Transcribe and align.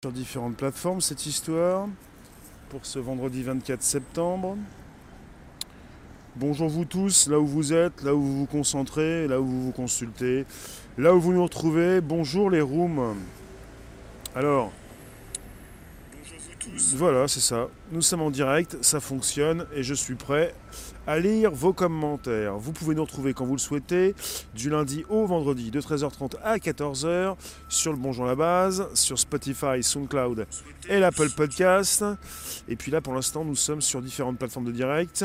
sur 0.00 0.12
différentes 0.12 0.56
plateformes 0.56 1.00
cette 1.00 1.26
histoire 1.26 1.88
pour 2.68 2.86
ce 2.86 3.00
vendredi 3.00 3.42
24 3.42 3.82
septembre. 3.82 4.56
Bonjour 6.36 6.68
vous 6.68 6.84
tous, 6.84 7.26
là 7.26 7.40
où 7.40 7.46
vous 7.48 7.72
êtes, 7.72 8.04
là 8.04 8.14
où 8.14 8.20
vous 8.20 8.38
vous 8.38 8.46
concentrez, 8.46 9.26
là 9.26 9.40
où 9.40 9.44
vous 9.44 9.62
vous 9.64 9.72
consultez, 9.72 10.46
là 10.98 11.16
où 11.16 11.20
vous 11.20 11.32
nous 11.32 11.42
retrouvez. 11.42 12.00
Bonjour 12.00 12.48
les 12.48 12.60
rooms. 12.60 13.16
Alors, 14.36 14.70
voilà, 16.94 17.28
c'est 17.28 17.40
ça. 17.40 17.68
Nous 17.92 18.02
sommes 18.02 18.22
en 18.22 18.30
direct, 18.30 18.78
ça 18.82 19.00
fonctionne 19.00 19.66
et 19.74 19.82
je 19.82 19.94
suis 19.94 20.14
prêt 20.14 20.54
à 21.06 21.18
lire 21.18 21.50
vos 21.50 21.72
commentaires. 21.72 22.58
Vous 22.58 22.72
pouvez 22.72 22.94
nous 22.94 23.02
retrouver 23.02 23.32
quand 23.32 23.46
vous 23.46 23.54
le 23.54 23.60
souhaitez, 23.60 24.14
du 24.54 24.68
lundi 24.68 25.04
au 25.08 25.26
vendredi 25.26 25.70
de 25.70 25.80
13h30 25.80 26.34
à 26.42 26.58
14h 26.58 27.36
sur 27.68 27.92
le 27.92 27.98
Bonjour 27.98 28.26
la 28.26 28.34
base, 28.34 28.88
sur 28.94 29.18
Spotify, 29.18 29.82
SoundCloud 29.82 30.46
et 30.88 30.98
l'Apple 30.98 31.30
Podcast. 31.30 32.04
Et 32.68 32.76
puis 32.76 32.90
là, 32.90 33.00
pour 33.00 33.14
l'instant, 33.14 33.44
nous 33.44 33.56
sommes 33.56 33.80
sur 33.80 34.02
différentes 34.02 34.38
plateformes 34.38 34.66
de 34.66 34.72
direct. 34.72 35.24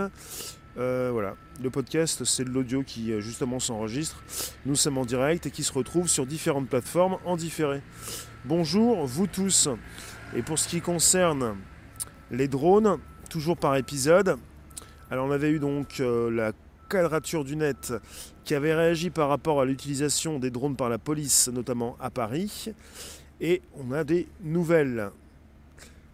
Euh, 0.78 1.10
voilà, 1.12 1.36
le 1.62 1.70
podcast, 1.70 2.24
c'est 2.24 2.46
de 2.46 2.50
l'audio 2.50 2.82
qui 2.82 3.12
euh, 3.12 3.22
justement 3.22 3.60
s'enregistre. 3.60 4.24
Nous 4.66 4.76
sommes 4.76 4.98
en 4.98 5.06
direct 5.06 5.46
et 5.46 5.52
qui 5.52 5.64
se 5.64 5.72
retrouve 5.72 6.08
sur 6.08 6.26
différentes 6.26 6.68
plateformes 6.68 7.18
en 7.26 7.38
différé. 7.38 7.82
Bonjour, 8.46 9.06
vous 9.06 9.28
tous. 9.28 9.70
Et 10.36 10.42
pour 10.42 10.58
ce 10.58 10.68
qui 10.68 10.82
concerne 10.82 11.58
les 12.32 12.48
drones, 12.48 12.98
toujours 13.30 13.56
par 13.56 13.76
épisode, 13.76 14.38
alors 15.12 15.28
on 15.28 15.32
avait 15.32 15.52
eu 15.52 15.60
donc 15.60 16.00
euh, 16.00 16.32
la 16.32 16.54
quadrature 16.90 17.44
du 17.44 17.56
net 17.56 17.94
qui 18.44 18.56
avait 18.56 18.74
réagi 18.74 19.12
par 19.12 19.30
rapport 19.30 19.62
à 19.62 19.66
l'utilisation 19.66 20.40
des 20.40 20.50
drones 20.50 20.76
par 20.76 20.90
la 20.90 20.98
police, 20.98 21.50
notamment 21.54 21.96
à 22.00 22.10
Paris. 22.10 22.74
Et 23.42 23.62
on 23.76 23.92
a 23.92 24.04
des 24.04 24.28
nouvelles. 24.44 25.12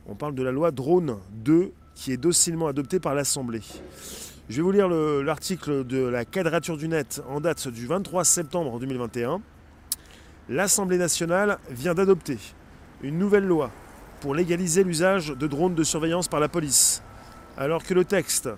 On 0.06 0.16
parle 0.16 0.36
de 0.36 0.44
la 0.44 0.52
loi 0.52 0.72
Drone 0.72 1.18
2 1.32 1.72
qui 1.96 2.12
est 2.12 2.18
docilement 2.18 2.68
adoptée 2.68 3.00
par 3.00 3.16
l'Assemblée. 3.16 3.62
Je 4.50 4.58
vais 4.58 4.62
vous 4.62 4.72
lire 4.72 4.90
l'article 4.90 5.86
de 5.86 6.00
la 6.00 6.26
quadrature 6.26 6.76
du 6.76 6.90
net 6.90 7.22
en 7.30 7.40
date 7.40 7.70
du 7.70 7.88
23 7.88 8.26
septembre 8.26 8.80
2021. 8.80 9.42
L'Assemblée 10.50 10.98
nationale 10.98 11.58
vient 11.70 11.94
d'adopter 11.94 12.38
une 13.02 13.18
nouvelle 13.18 13.46
loi 13.46 13.72
pour 14.20 14.36
légaliser 14.36 14.84
l'usage 14.84 15.30
de 15.30 15.48
drones 15.48 15.76
de 15.76 15.84
surveillance 15.84 16.28
par 16.28 16.40
la 16.40 16.50
police, 16.50 17.02
alors 17.58 17.84
que 17.84 17.94
le 17.94 18.06
texte 18.06 18.50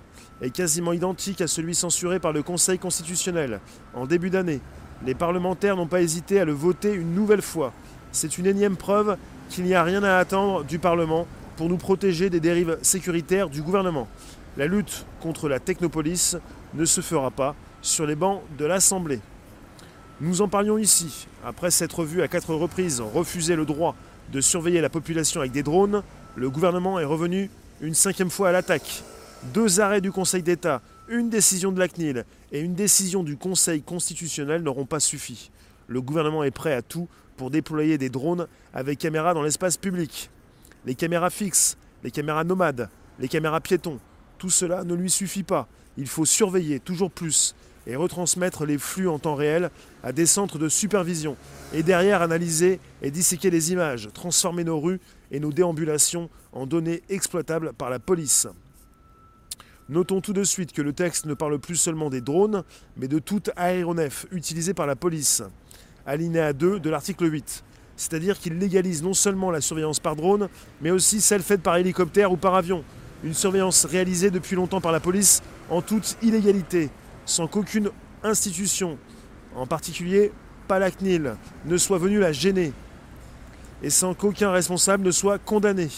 est 0.42 0.50
quasiment 0.50 0.94
identique 0.94 1.42
à 1.42 1.48
celui 1.48 1.76
censuré 1.76 2.20
par 2.20 2.34
le 2.34 2.44
Conseil 2.44 2.80
constitutionnel 2.80 3.60
en 3.94 4.06
début 4.06 4.30
d'année. 4.30 4.60
Les 5.06 5.14
parlementaires 5.14 5.76
n'ont 5.76 5.88
pas 5.88 6.02
hésité 6.02 6.40
à 6.40 6.46
le 6.46 6.52
voter 6.52 6.94
une 6.94 7.14
nouvelle 7.14 7.42
fois. 7.42 7.74
C'est 8.12 8.38
une 8.38 8.46
énième 8.46 8.76
preuve 8.76 9.18
qu'il 9.50 9.64
n'y 9.64 9.74
a 9.74 9.84
rien 9.84 10.04
à 10.04 10.18
attendre 10.18 10.64
du 10.64 10.80
Parlement 10.80 11.28
pour 11.58 11.70
nous 11.70 11.78
protéger 11.78 12.30
des 12.30 12.40
dérives 12.40 12.78
sécuritaires 12.82 13.50
du 13.50 13.62
gouvernement. 13.62 14.08
La 14.58 14.68
lutte 14.68 15.06
contre 15.22 15.48
la 15.48 15.60
technopolis 15.60 16.38
ne 16.74 16.86
se 16.86 17.02
fera 17.02 17.32
pas 17.32 17.56
sur 17.82 18.06
les 18.06 18.16
bancs 18.16 18.42
de 18.58 18.66
l'Assemblée. 18.66 19.20
Nous 20.20 20.42
en 20.42 20.48
parlions 20.48 20.78
ici, 20.78 21.28
après 21.44 21.72
s'être 21.72 22.04
vu 22.04 22.22
à 22.22 22.28
quatre 22.28 22.54
reprises 22.54 23.02
refuser 23.02 23.56
le 23.56 23.66
droit 23.66 23.96
de 24.32 24.42
surveiller 24.42 24.82
la 24.82 24.90
population 24.90 25.42
avec 25.42 25.52
des 25.52 25.64
drones, 25.64 26.04
le 26.36 26.50
gouvernement 26.50 27.00
est 27.00 27.06
revenu 27.06 27.50
une 27.82 27.94
cinquième 27.94 28.30
fois 28.30 28.50
à 28.50 28.52
l'attaque. 28.52 29.04
Deux 29.54 29.80
arrêts 29.80 30.02
du 30.02 30.12
Conseil 30.12 30.44
d'État, 30.44 30.82
une 31.10 31.30
décision 31.30 31.72
de 31.72 31.80
la 31.80 31.88
CNIL 31.88 32.26
et 32.52 32.62
une 32.62 32.74
décision 32.74 33.24
du 33.24 33.36
Conseil 33.36 33.82
constitutionnel 33.82 34.62
n'auront 34.62 34.86
pas 34.86 35.00
suffi. 35.00 35.52
Le 35.88 36.02
gouvernement 36.02 36.44
est 36.44 36.52
prêt 36.52 36.74
à 36.74 36.82
tout 36.82 37.10
pour 37.36 37.50
déployer 37.50 37.98
des 37.98 38.10
drones 38.10 38.48
avec 38.74 39.00
caméras 39.00 39.34
dans 39.34 39.44
l'espace 39.44 39.78
public. 39.78 40.30
Les 40.86 40.96
caméras 40.96 41.30
fixes, 41.30 41.76
les 42.04 42.12
caméras 42.12 42.44
nomades, 42.44 42.90
les 43.20 43.28
caméras 43.28 43.60
piétons, 43.60 44.00
tout 44.38 44.50
cela 44.50 44.84
ne 44.84 44.94
lui 44.94 45.10
suffit 45.10 45.44
pas. 45.44 45.68
Il 45.98 46.08
faut 46.08 46.26
surveiller 46.26 46.80
toujours 46.80 47.12
plus 47.12 47.54
et 47.88 47.96
retransmettre 47.96 48.66
les 48.66 48.78
flux 48.78 49.08
en 49.08 49.20
temps 49.20 49.36
réel 49.36 49.72
à 50.04 50.12
des 50.12 50.26
centres 50.26 50.58
de 50.58 50.70
supervision, 50.70 51.36
et 51.74 51.84
derrière 51.84 52.22
analyser 52.22 52.80
et 53.02 53.12
disséquer 53.12 53.50
les 53.50 53.72
images, 53.72 54.10
transformer 54.14 54.64
nos 54.64 54.80
rues 54.80 55.00
et 55.32 55.40
nos 55.40 55.52
déambulations 55.52 56.30
en 56.54 56.66
données 56.66 57.02
exploitables 57.10 57.74
par 57.74 57.90
la 57.90 58.00
police. 58.00 58.48
Notons 59.90 60.22
tout 60.22 60.34
de 60.34 60.44
suite 60.44 60.72
que 60.72 60.82
le 60.82 60.94
texte 60.94 61.26
ne 61.26 61.34
parle 61.34 61.60
plus 61.60 61.76
seulement 61.76 62.10
des 62.10 62.22
drones, 62.22 62.64
mais 62.96 63.08
de 63.08 63.20
tout 63.20 63.44
aéronef 63.58 64.26
utilisé 64.32 64.74
par 64.74 64.88
la 64.88 64.96
police. 64.96 65.44
Alinéa 66.06 66.54
2 66.54 66.80
de 66.80 66.90
l'article 66.90 67.32
8. 67.32 67.64
C'est-à-dire 67.98 68.40
qu'il 68.40 68.58
légalise 68.58 69.04
non 69.04 69.14
seulement 69.14 69.52
la 69.52 69.62
surveillance 69.62 70.00
par 70.00 70.16
drone, 70.16 70.48
mais 70.82 70.92
aussi 70.92 71.20
celle 71.20 71.44
faite 71.44 71.62
par 71.62 71.76
hélicoptère 71.76 72.32
ou 72.32 72.38
par 72.38 72.56
avion. 72.56 72.84
Une 73.24 73.34
surveillance 73.34 73.86
réalisée 73.86 74.32
depuis 74.32 74.56
longtemps 74.56 74.82
par 74.82 74.92
la 74.92 75.00
police 75.00 75.44
en 75.70 75.82
toute 75.82 76.18
illégalité, 76.24 76.90
sans 77.26 77.48
qu'aucune 77.48 77.90
institution, 78.24 78.98
en 79.56 79.68
particulier 79.68 80.32
pas 80.68 80.80
la 80.80 80.92
CNIL, 80.92 81.36
ne 81.66 81.78
soit 81.78 81.98
venue 81.98 82.20
la 82.20 82.32
gêner, 82.32 82.74
et 83.84 83.90
sans 83.90 84.14
qu'aucun 84.14 84.52
responsable 84.52 85.06
ne 85.06 85.12
soit 85.12 85.40
condamné. 85.40 85.90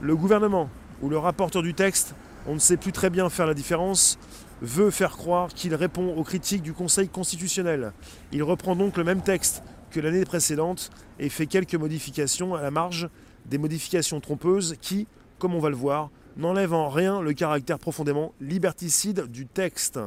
Le 0.00 0.14
gouvernement 0.14 0.68
ou 1.02 1.08
le 1.08 1.18
rapporteur 1.18 1.62
du 1.62 1.74
texte, 1.74 2.14
on 2.46 2.54
ne 2.54 2.58
sait 2.58 2.76
plus 2.76 2.92
très 2.92 3.10
bien 3.10 3.28
faire 3.28 3.46
la 3.46 3.54
différence, 3.54 4.18
veut 4.62 4.90
faire 4.90 5.16
croire 5.16 5.48
qu'il 5.48 5.74
répond 5.74 6.14
aux 6.14 6.24
critiques 6.24 6.62
du 6.62 6.72
Conseil 6.72 7.08
constitutionnel. 7.08 7.92
Il 8.32 8.42
reprend 8.42 8.76
donc 8.76 8.96
le 8.96 9.04
même 9.04 9.22
texte 9.22 9.62
que 9.90 10.00
l'année 10.00 10.24
précédente 10.24 10.90
et 11.18 11.28
fait 11.28 11.46
quelques 11.46 11.74
modifications 11.74 12.54
à 12.54 12.62
la 12.62 12.70
marge, 12.70 13.08
des 13.46 13.58
modifications 13.58 14.20
trompeuses 14.20 14.76
qui, 14.80 15.06
comme 15.38 15.54
on 15.54 15.60
va 15.60 15.70
le 15.70 15.76
voir, 15.76 16.10
n'enlèvent 16.36 16.74
en 16.74 16.88
rien 16.88 17.20
le 17.20 17.32
caractère 17.32 17.78
profondément 17.78 18.32
liberticide 18.40 19.26
du 19.26 19.46
texte. 19.46 19.98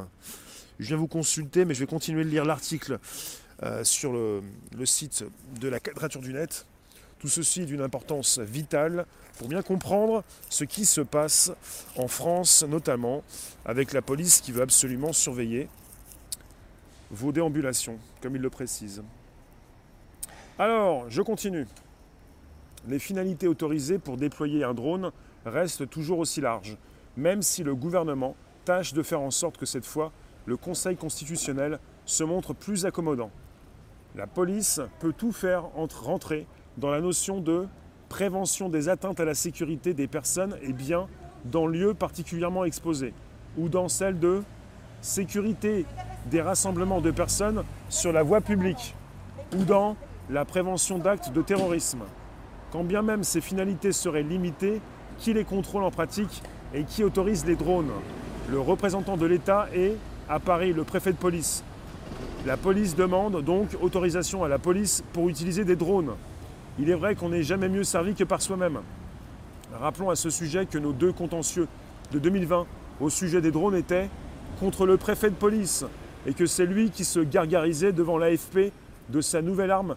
Je 0.78 0.86
viens 0.86 0.96
vous 0.96 1.08
consulter, 1.08 1.64
mais 1.64 1.74
je 1.74 1.80
vais 1.80 1.86
continuer 1.86 2.24
de 2.24 2.30
lire 2.30 2.44
l'article 2.44 2.98
euh, 3.62 3.84
sur 3.84 4.12
le, 4.12 4.42
site 4.86 5.24
de 5.60 5.68
la 5.68 5.80
quadrature 5.80 6.20
du 6.20 6.32
net. 6.32 6.66
Tout 7.18 7.28
ceci 7.28 7.62
est 7.62 7.66
d'une 7.66 7.82
importance 7.82 8.38
vitale 8.38 9.04
pour 9.38 9.48
bien 9.48 9.60
comprendre 9.60 10.24
ce 10.48 10.64
qui 10.64 10.86
se 10.86 11.02
passe 11.02 11.52
en 11.96 12.08
France, 12.08 12.64
notamment 12.66 13.22
avec 13.66 13.92
la 13.92 14.00
police 14.00 14.40
qui 14.40 14.52
veut 14.52 14.62
absolument 14.62 15.12
surveiller 15.12 15.68
vos 17.10 17.32
déambulations, 17.32 17.98
comme 18.22 18.36
il 18.36 18.42
le 18.42 18.48
précise. 18.48 19.02
Alors, 20.58 21.10
je 21.10 21.20
continue. 21.20 21.66
Les 22.88 22.98
finalités 22.98 23.48
autorisées 23.48 23.98
pour 23.98 24.16
déployer 24.16 24.64
un 24.64 24.72
drone 24.72 25.12
restent 25.44 25.88
toujours 25.88 26.18
aussi 26.18 26.40
larges, 26.40 26.76
même 27.16 27.42
si 27.42 27.62
le 27.62 27.74
gouvernement 27.74 28.36
tâche 28.64 28.92
de 28.92 29.02
faire 29.02 29.20
en 29.20 29.30
sorte 29.30 29.56
que 29.56 29.66
cette 29.66 29.86
fois, 29.86 30.12
le 30.46 30.56
Conseil 30.56 30.96
constitutionnel 30.96 31.78
se 32.04 32.24
montre 32.24 32.54
plus 32.54 32.86
accommodant. 32.86 33.30
La 34.16 34.26
police 34.26 34.80
peut 34.98 35.12
tout 35.12 35.32
faire 35.32 35.64
entre 35.76 36.04
rentrer 36.04 36.46
dans 36.76 36.90
la 36.90 37.00
notion 37.00 37.40
de 37.40 37.66
prévention 38.08 38.68
des 38.68 38.88
atteintes 38.88 39.20
à 39.20 39.24
la 39.24 39.34
sécurité 39.34 39.94
des 39.94 40.08
personnes 40.08 40.56
et 40.62 40.72
biens 40.72 41.08
dans 41.44 41.66
lieux 41.66 41.94
particulièrement 41.94 42.64
exposés, 42.64 43.14
ou 43.56 43.68
dans 43.68 43.88
celle 43.88 44.18
de 44.18 44.42
sécurité 45.00 45.86
des 46.30 46.42
rassemblements 46.42 47.00
de 47.00 47.10
personnes 47.10 47.64
sur 47.88 48.12
la 48.12 48.22
voie 48.22 48.40
publique, 48.40 48.94
ou 49.56 49.64
dans 49.64 49.96
la 50.28 50.44
prévention 50.44 50.98
d'actes 50.98 51.32
de 51.32 51.42
terrorisme. 51.42 52.02
Quand 52.72 52.84
bien 52.84 53.02
même 53.02 53.24
ces 53.24 53.40
finalités 53.40 53.92
seraient 53.92 54.22
limitées, 54.22 54.80
qui 55.20 55.32
les 55.32 55.44
contrôle 55.44 55.84
en 55.84 55.90
pratique 55.90 56.42
et 56.74 56.84
qui 56.84 57.04
autorise 57.04 57.44
les 57.46 57.54
drones 57.54 57.92
Le 58.50 58.58
représentant 58.58 59.16
de 59.16 59.26
l'État 59.26 59.68
est, 59.74 59.96
à 60.28 60.40
Paris, 60.40 60.72
le 60.72 60.82
préfet 60.82 61.12
de 61.12 61.18
police. 61.18 61.62
La 62.46 62.56
police 62.56 62.96
demande 62.96 63.42
donc 63.44 63.76
autorisation 63.80 64.42
à 64.42 64.48
la 64.48 64.58
police 64.58 65.04
pour 65.12 65.28
utiliser 65.28 65.64
des 65.64 65.76
drones. 65.76 66.12
Il 66.78 66.88
est 66.88 66.94
vrai 66.94 67.14
qu'on 67.14 67.28
n'est 67.28 67.42
jamais 67.42 67.68
mieux 67.68 67.84
servi 67.84 68.14
que 68.14 68.24
par 68.24 68.40
soi-même. 68.40 68.80
Rappelons 69.78 70.10
à 70.10 70.16
ce 70.16 70.30
sujet 70.30 70.66
que 70.66 70.78
nos 70.78 70.92
deux 70.92 71.12
contentieux 71.12 71.68
de 72.12 72.18
2020 72.18 72.66
au 73.00 73.10
sujet 73.10 73.40
des 73.40 73.50
drones 73.50 73.76
étaient 73.76 74.08
contre 74.58 74.86
le 74.86 74.96
préfet 74.96 75.30
de 75.30 75.34
police 75.34 75.84
et 76.26 76.32
que 76.32 76.46
c'est 76.46 76.66
lui 76.66 76.90
qui 76.90 77.04
se 77.04 77.20
gargarisait 77.20 77.92
devant 77.92 78.18
l'AFP 78.18 78.72
de 79.10 79.20
sa 79.20 79.42
nouvelle 79.42 79.70
arme 79.70 79.96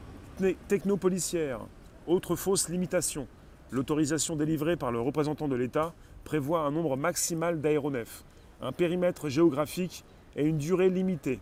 technopolicière. 0.68 1.60
Autre 2.08 2.36
fausse 2.36 2.70
limitation. 2.70 3.28
L'autorisation 3.74 4.36
délivrée 4.36 4.76
par 4.76 4.92
le 4.92 5.00
représentant 5.00 5.48
de 5.48 5.56
l'État 5.56 5.96
prévoit 6.26 6.62
un 6.62 6.70
nombre 6.70 6.96
maximal 6.96 7.60
d'aéronefs, 7.60 8.24
un 8.62 8.72
périmètre 8.72 9.30
géographique 9.30 10.06
et 10.36 10.46
une 10.46 10.60
durée 10.60 10.92
limitée. 10.92 11.40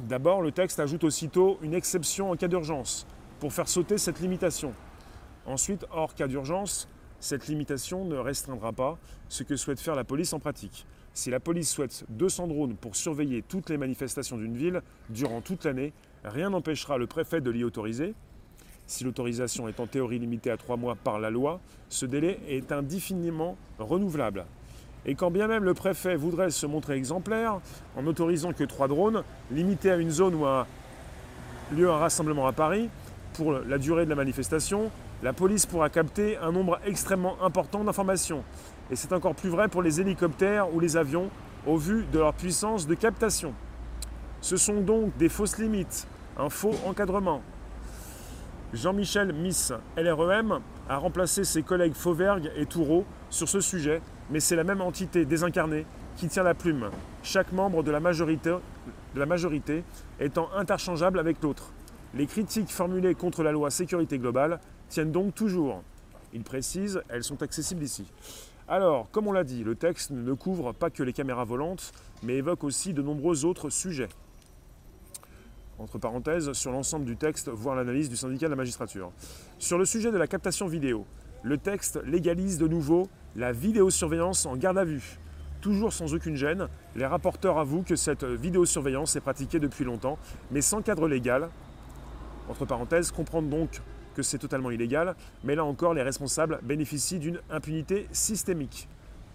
D'abord, 0.00 0.42
le 0.42 0.52
texte 0.52 0.80
ajoute 0.80 1.02
aussitôt 1.02 1.58
une 1.62 1.72
exception 1.72 2.30
en 2.30 2.36
cas 2.36 2.46
d'urgence 2.46 3.06
pour 3.40 3.54
faire 3.54 3.68
sauter 3.68 3.96
cette 3.96 4.20
limitation. 4.20 4.74
Ensuite, 5.46 5.86
hors 5.92 6.14
cas 6.14 6.28
d'urgence, 6.28 6.90
cette 7.20 7.46
limitation 7.46 8.04
ne 8.04 8.16
restreindra 8.16 8.72
pas 8.74 8.98
ce 9.30 9.44
que 9.44 9.56
souhaite 9.56 9.80
faire 9.80 9.94
la 9.94 10.04
police 10.04 10.34
en 10.34 10.40
pratique. 10.40 10.84
Si 11.14 11.30
la 11.30 11.40
police 11.40 11.70
souhaite 11.70 12.04
200 12.10 12.48
drones 12.48 12.76
pour 12.76 12.96
surveiller 12.96 13.40
toutes 13.40 13.70
les 13.70 13.78
manifestations 13.78 14.36
d'une 14.36 14.58
ville 14.58 14.82
durant 15.08 15.40
toute 15.40 15.64
l'année, 15.64 15.94
rien 16.22 16.50
n'empêchera 16.50 16.98
le 16.98 17.06
préfet 17.06 17.40
de 17.40 17.50
l'y 17.50 17.64
autoriser. 17.64 18.14
Si 18.86 19.04
l'autorisation 19.04 19.66
est 19.68 19.80
en 19.80 19.86
théorie 19.86 20.18
limitée 20.18 20.50
à 20.50 20.56
trois 20.56 20.76
mois 20.76 20.94
par 20.94 21.18
la 21.18 21.30
loi, 21.30 21.60
ce 21.88 22.06
délai 22.06 22.38
est 22.48 22.70
indéfiniment 22.70 23.56
renouvelable. 23.78 24.44
Et 25.06 25.14
quand 25.14 25.30
bien 25.30 25.48
même 25.48 25.64
le 25.64 25.74
préfet 25.74 26.16
voudrait 26.16 26.50
se 26.50 26.66
montrer 26.66 26.94
exemplaire, 26.94 27.60
en 27.96 28.02
n'autorisant 28.02 28.52
que 28.52 28.64
trois 28.64 28.88
drones, 28.88 29.22
limités 29.50 29.90
à 29.90 29.96
une 29.96 30.10
zone 30.10 30.34
où 30.34 30.46
a 30.46 30.66
lieu 31.72 31.90
un 31.90 31.96
rassemblement 31.96 32.46
à 32.46 32.52
Paris, 32.52 32.88
pour 33.34 33.52
la 33.52 33.78
durée 33.78 34.04
de 34.04 34.10
la 34.10 34.16
manifestation, 34.16 34.90
la 35.22 35.32
police 35.32 35.66
pourra 35.66 35.90
capter 35.90 36.36
un 36.36 36.52
nombre 36.52 36.78
extrêmement 36.86 37.36
important 37.42 37.84
d'informations. 37.84 38.44
Et 38.90 38.96
c'est 38.96 39.12
encore 39.12 39.34
plus 39.34 39.48
vrai 39.48 39.68
pour 39.68 39.82
les 39.82 40.00
hélicoptères 40.00 40.72
ou 40.74 40.80
les 40.80 40.96
avions, 40.96 41.30
au 41.66 41.76
vu 41.76 42.04
de 42.12 42.18
leur 42.18 42.34
puissance 42.34 42.86
de 42.86 42.94
captation. 42.94 43.54
Ce 44.40 44.58
sont 44.58 44.82
donc 44.82 45.16
des 45.16 45.30
fausses 45.30 45.58
limites, 45.58 46.06
un 46.38 46.50
faux 46.50 46.74
encadrement. 46.86 47.42
Jean-Michel 48.74 49.32
Miss, 49.32 49.72
LREM, 49.96 50.58
a 50.88 50.96
remplacé 50.96 51.44
ses 51.44 51.62
collègues 51.62 51.94
Fauvergue 51.94 52.50
et 52.56 52.66
Toureau 52.66 53.04
sur 53.30 53.48
ce 53.48 53.60
sujet, 53.60 54.02
mais 54.30 54.40
c'est 54.40 54.56
la 54.56 54.64
même 54.64 54.80
entité 54.80 55.24
désincarnée 55.24 55.86
qui 56.16 56.26
tient 56.26 56.42
la 56.42 56.54
plume, 56.54 56.90
chaque 57.22 57.52
membre 57.52 57.84
de 57.84 57.92
la 57.92 58.00
majorité, 58.00 58.50
de 58.50 59.20
la 59.20 59.26
majorité 59.26 59.84
étant 60.18 60.48
interchangeable 60.56 61.20
avec 61.20 61.40
l'autre. 61.40 61.72
Les 62.14 62.26
critiques 62.26 62.70
formulées 62.70 63.14
contre 63.14 63.44
la 63.44 63.52
loi 63.52 63.70
sécurité 63.70 64.18
globale 64.18 64.58
tiennent 64.88 65.12
donc 65.12 65.36
toujours. 65.36 65.82
Il 66.32 66.42
précise, 66.42 67.00
elles 67.08 67.24
sont 67.24 67.42
accessibles 67.44 67.84
ici. 67.84 68.10
Alors, 68.66 69.08
comme 69.12 69.28
on 69.28 69.32
l'a 69.32 69.44
dit, 69.44 69.62
le 69.62 69.76
texte 69.76 70.10
ne 70.10 70.32
couvre 70.32 70.72
pas 70.72 70.90
que 70.90 71.04
les 71.04 71.12
caméras 71.12 71.44
volantes, 71.44 71.92
mais 72.24 72.34
évoque 72.34 72.64
aussi 72.64 72.92
de 72.92 73.02
nombreux 73.02 73.44
autres 73.44 73.70
sujets. 73.70 74.08
Entre 75.78 75.98
parenthèses, 75.98 76.52
sur 76.52 76.70
l'ensemble 76.70 77.04
du 77.04 77.16
texte, 77.16 77.48
voir 77.48 77.74
l'analyse 77.74 78.08
du 78.08 78.16
syndicat 78.16 78.46
de 78.46 78.50
la 78.50 78.56
magistrature. 78.56 79.10
Sur 79.58 79.76
le 79.76 79.84
sujet 79.84 80.12
de 80.12 80.16
la 80.16 80.28
captation 80.28 80.68
vidéo, 80.68 81.04
le 81.42 81.58
texte 81.58 82.00
légalise 82.04 82.58
de 82.58 82.68
nouveau 82.68 83.08
la 83.34 83.50
vidéosurveillance 83.50 84.46
en 84.46 84.56
garde 84.56 84.78
à 84.78 84.84
vue. 84.84 85.18
Toujours 85.60 85.92
sans 85.92 86.14
aucune 86.14 86.36
gêne, 86.36 86.68
les 86.94 87.06
rapporteurs 87.06 87.58
avouent 87.58 87.82
que 87.82 87.96
cette 87.96 88.22
vidéosurveillance 88.24 89.16
est 89.16 89.20
pratiquée 89.20 89.58
depuis 89.58 89.84
longtemps, 89.84 90.16
mais 90.52 90.60
sans 90.60 90.80
cadre 90.80 91.08
légal. 91.08 91.48
Entre 92.48 92.66
parenthèses, 92.66 93.10
comprendre 93.10 93.48
donc 93.48 93.80
que 94.14 94.22
c'est 94.22 94.38
totalement 94.38 94.70
illégal, 94.70 95.16
mais 95.42 95.56
là 95.56 95.64
encore, 95.64 95.92
les 95.92 96.02
responsables 96.02 96.60
bénéficient 96.62 97.18
d'une 97.18 97.40
impunité 97.50 98.06
systémique. 98.12 98.88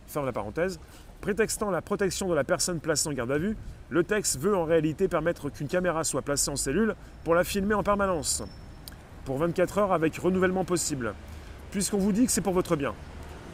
Ferme 0.07 0.25
la 0.25 0.31
parenthèse. 0.31 0.79
Prétextant 1.21 1.69
la 1.69 1.81
protection 1.81 2.29
de 2.29 2.33
la 2.33 2.45
personne 2.45 2.79
placée 2.79 3.09
en 3.09 3.13
garde 3.13 3.31
à 3.31 3.37
vue, 3.37 3.57
le 3.89 4.05
texte 4.05 4.39
veut 4.39 4.55
en 4.55 4.63
réalité 4.63 5.09
permettre 5.09 5.49
qu'une 5.49 5.67
caméra 5.67 6.05
soit 6.05 6.21
placée 6.21 6.49
en 6.49 6.55
cellule 6.55 6.95
pour 7.25 7.35
la 7.35 7.43
filmer 7.43 7.73
en 7.73 7.83
permanence, 7.83 8.41
pour 9.25 9.37
24 9.37 9.77
heures 9.79 9.93
avec 9.93 10.15
renouvellement 10.17 10.63
possible, 10.63 11.13
puisqu'on 11.71 11.97
vous 11.97 12.13
dit 12.13 12.25
que 12.25 12.31
c'est 12.31 12.39
pour 12.39 12.53
votre 12.53 12.77
bien. 12.77 12.93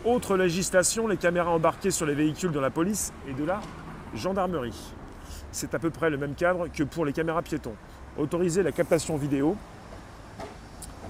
Autre 0.04 0.38
législation, 0.38 1.08
les 1.08 1.18
caméras 1.18 1.50
embarquées 1.50 1.90
sur 1.90 2.06
les 2.06 2.14
véhicules 2.14 2.52
de 2.52 2.60
la 2.60 2.70
police 2.70 3.12
et 3.28 3.34
de 3.34 3.44
la 3.44 3.60
gendarmerie. 4.14 4.94
C'est 5.52 5.74
à 5.74 5.80
peu 5.80 5.90
près 5.90 6.12
le 6.12 6.18
même 6.18 6.36
cadre 6.36 6.68
que 6.68 6.84
pour 6.84 7.04
les 7.04 7.14
caméras 7.14 7.42
piétons. 7.42 7.76
Autoriser 8.20 8.62
la 8.62 8.72
captation 8.72 9.18
vidéo 9.18 9.58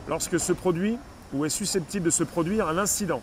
lorsque 0.07 0.39
se 0.39 0.53
produit 0.53 0.97
ou 1.33 1.43
est 1.43 1.49
susceptible 1.49 2.05
de 2.05 2.11
se 2.11 2.23
produire 2.23 2.69
un 2.69 2.77
incident. 2.77 3.21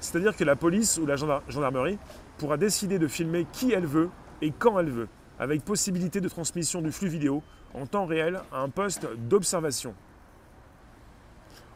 C'est-à-dire 0.00 0.36
que 0.36 0.44
la 0.44 0.56
police 0.56 0.98
ou 0.98 1.06
la 1.06 1.16
gendarmerie 1.16 1.98
pourra 2.38 2.56
décider 2.56 2.98
de 2.98 3.08
filmer 3.08 3.46
qui 3.52 3.72
elle 3.72 3.86
veut 3.86 4.10
et 4.42 4.50
quand 4.50 4.78
elle 4.78 4.90
veut, 4.90 5.08
avec 5.38 5.64
possibilité 5.64 6.20
de 6.20 6.28
transmission 6.28 6.82
du 6.82 6.92
flux 6.92 7.08
vidéo 7.08 7.42
en 7.74 7.86
temps 7.86 8.06
réel 8.06 8.40
à 8.52 8.60
un 8.60 8.68
poste 8.68 9.06
d'observation. 9.28 9.94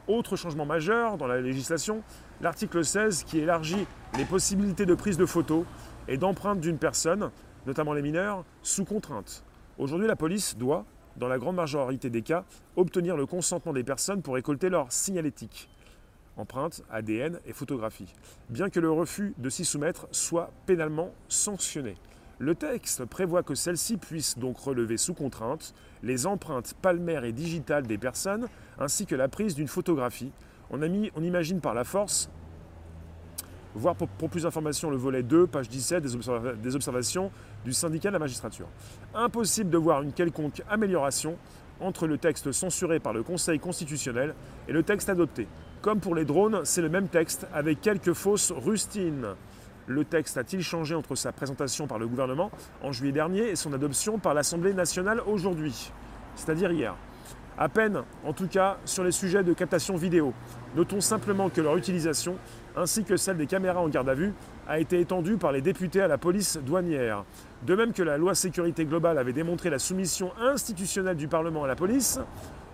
Autre 0.06 0.36
changement 0.36 0.64
majeur 0.64 1.18
dans 1.18 1.26
la 1.26 1.40
législation, 1.40 2.02
l'article 2.40 2.84
16 2.84 3.24
qui 3.24 3.38
élargit 3.38 3.86
les 4.16 4.24
possibilités 4.24 4.86
de 4.86 4.94
prise 4.94 5.18
de 5.18 5.26
photos 5.26 5.64
et 6.06 6.16
d'empreinte 6.16 6.60
d'une 6.60 6.78
personne, 6.78 7.30
notamment 7.66 7.92
les 7.92 8.00
mineurs, 8.00 8.44
sous 8.62 8.84
contrainte. 8.84 9.44
Aujourd'hui, 9.76 10.06
la 10.06 10.16
police 10.16 10.56
doit, 10.56 10.86
dans 11.16 11.28
la 11.28 11.38
grande 11.38 11.56
majorité 11.56 12.10
des 12.10 12.22
cas, 12.22 12.44
obtenir 12.76 13.16
le 13.16 13.26
consentement 13.26 13.72
des 13.72 13.84
personnes 13.84 14.22
pour 14.22 14.34
récolter 14.34 14.70
leur 14.70 14.90
signalétique, 14.90 15.68
empreinte, 16.38 16.82
ADN 16.90 17.40
et 17.46 17.52
photographie, 17.52 18.14
bien 18.48 18.70
que 18.70 18.80
le 18.80 18.90
refus 18.90 19.34
de 19.38 19.50
s'y 19.50 19.64
soumettre 19.64 20.08
soit 20.12 20.50
pénalement 20.66 21.12
sanctionné. 21.28 21.96
Le 22.38 22.54
texte 22.54 23.04
prévoit 23.04 23.42
que 23.42 23.56
celle-ci 23.56 23.96
puisse 23.96 24.38
donc 24.38 24.58
relever 24.58 24.96
sous 24.96 25.14
contrainte 25.14 25.74
les 26.04 26.26
empreintes 26.26 26.74
palmaires 26.80 27.24
et 27.24 27.32
digitales 27.32 27.86
des 27.86 27.98
personnes, 27.98 28.48
ainsi 28.78 29.06
que 29.06 29.16
la 29.16 29.28
prise 29.28 29.56
d'une 29.56 29.66
photographie. 29.66 30.30
On, 30.70 30.82
a 30.82 30.88
mis, 30.88 31.10
on 31.16 31.24
imagine 31.24 31.60
par 31.60 31.74
la 31.74 31.84
force 31.84 32.30
Voir 33.74 33.94
pour, 33.94 34.08
plus 34.30 34.42
d'informations 34.42 34.90
le 34.90 34.96
volet 34.96 35.22
2, 35.22 35.46
page 35.46 35.68
17 35.68 36.02
des, 36.02 36.08
des, 36.62 36.74
observations 36.74 37.30
du 37.64 37.72
syndicat 37.72 38.08
de 38.08 38.14
la 38.14 38.18
magistrature. 38.18 38.66
Impossible 39.14 39.70
de 39.70 39.76
voir 39.76 40.02
une 40.02 40.12
quelconque 40.12 40.62
amélioration 40.68 41.36
entre 41.80 42.06
le 42.06 42.18
texte 42.18 42.50
censuré 42.50 42.98
par 42.98 43.12
le 43.12 43.22
Conseil 43.22 43.58
constitutionnel 43.58 44.34
et 44.68 44.72
le 44.72 44.82
texte 44.82 45.08
adopté. 45.10 45.46
Comme 45.82 46.00
pour 46.00 46.14
les 46.14 46.24
drones, 46.24 46.60
c'est 46.64 46.82
le 46.82 46.88
même 46.88 47.08
texte 47.08 47.46
avec 47.54 47.80
quelques 47.80 48.12
fausses 48.12 48.52
rustines. 48.52 49.28
Le 49.86 50.04
texte 50.04 50.36
a-t-il 50.36 50.62
changé 50.62 50.94
entre 50.94 51.14
sa 51.14 51.32
présentation 51.32 51.86
par 51.86 51.98
le 51.98 52.06
gouvernement 52.06 52.50
en 52.82 52.92
juillet 52.92 53.12
dernier 53.12 53.48
et 53.48 53.56
son 53.56 53.72
adoption 53.72 54.18
par 54.18 54.34
l'Assemblée 54.34 54.74
nationale 54.74 55.22
aujourd'hui, 55.26 55.92
c'est-à-dire 56.34 56.72
hier? 56.72 56.94
À 57.56 57.68
peine, 57.68 58.02
en 58.24 58.32
tout 58.32 58.46
cas, 58.46 58.78
sur 58.84 59.02
les 59.02 59.10
sujets 59.10 59.42
de 59.42 59.52
captation 59.52 59.96
vidéo. 59.96 60.32
Notons 60.76 61.00
simplement 61.00 61.48
que 61.48 61.60
leur 61.60 61.76
utilisation 61.76 62.36
ainsi 62.78 63.04
que 63.04 63.16
celle 63.16 63.36
des 63.36 63.46
caméras 63.46 63.80
en 63.80 63.88
garde 63.88 64.08
à 64.08 64.14
vue, 64.14 64.32
a 64.68 64.78
été 64.78 65.00
étendue 65.00 65.36
par 65.36 65.52
les 65.52 65.60
députés 65.60 66.00
à 66.00 66.08
la 66.08 66.18
police 66.18 66.58
douanière. 66.58 67.24
De 67.66 67.74
même 67.74 67.92
que 67.92 68.02
la 68.02 68.18
loi 68.18 68.34
sécurité 68.34 68.84
globale 68.84 69.18
avait 69.18 69.32
démontré 69.32 69.70
la 69.70 69.78
soumission 69.78 70.32
institutionnelle 70.40 71.16
du 71.16 71.28
Parlement 71.28 71.64
à 71.64 71.66
la 71.66 71.76
police, 71.76 72.20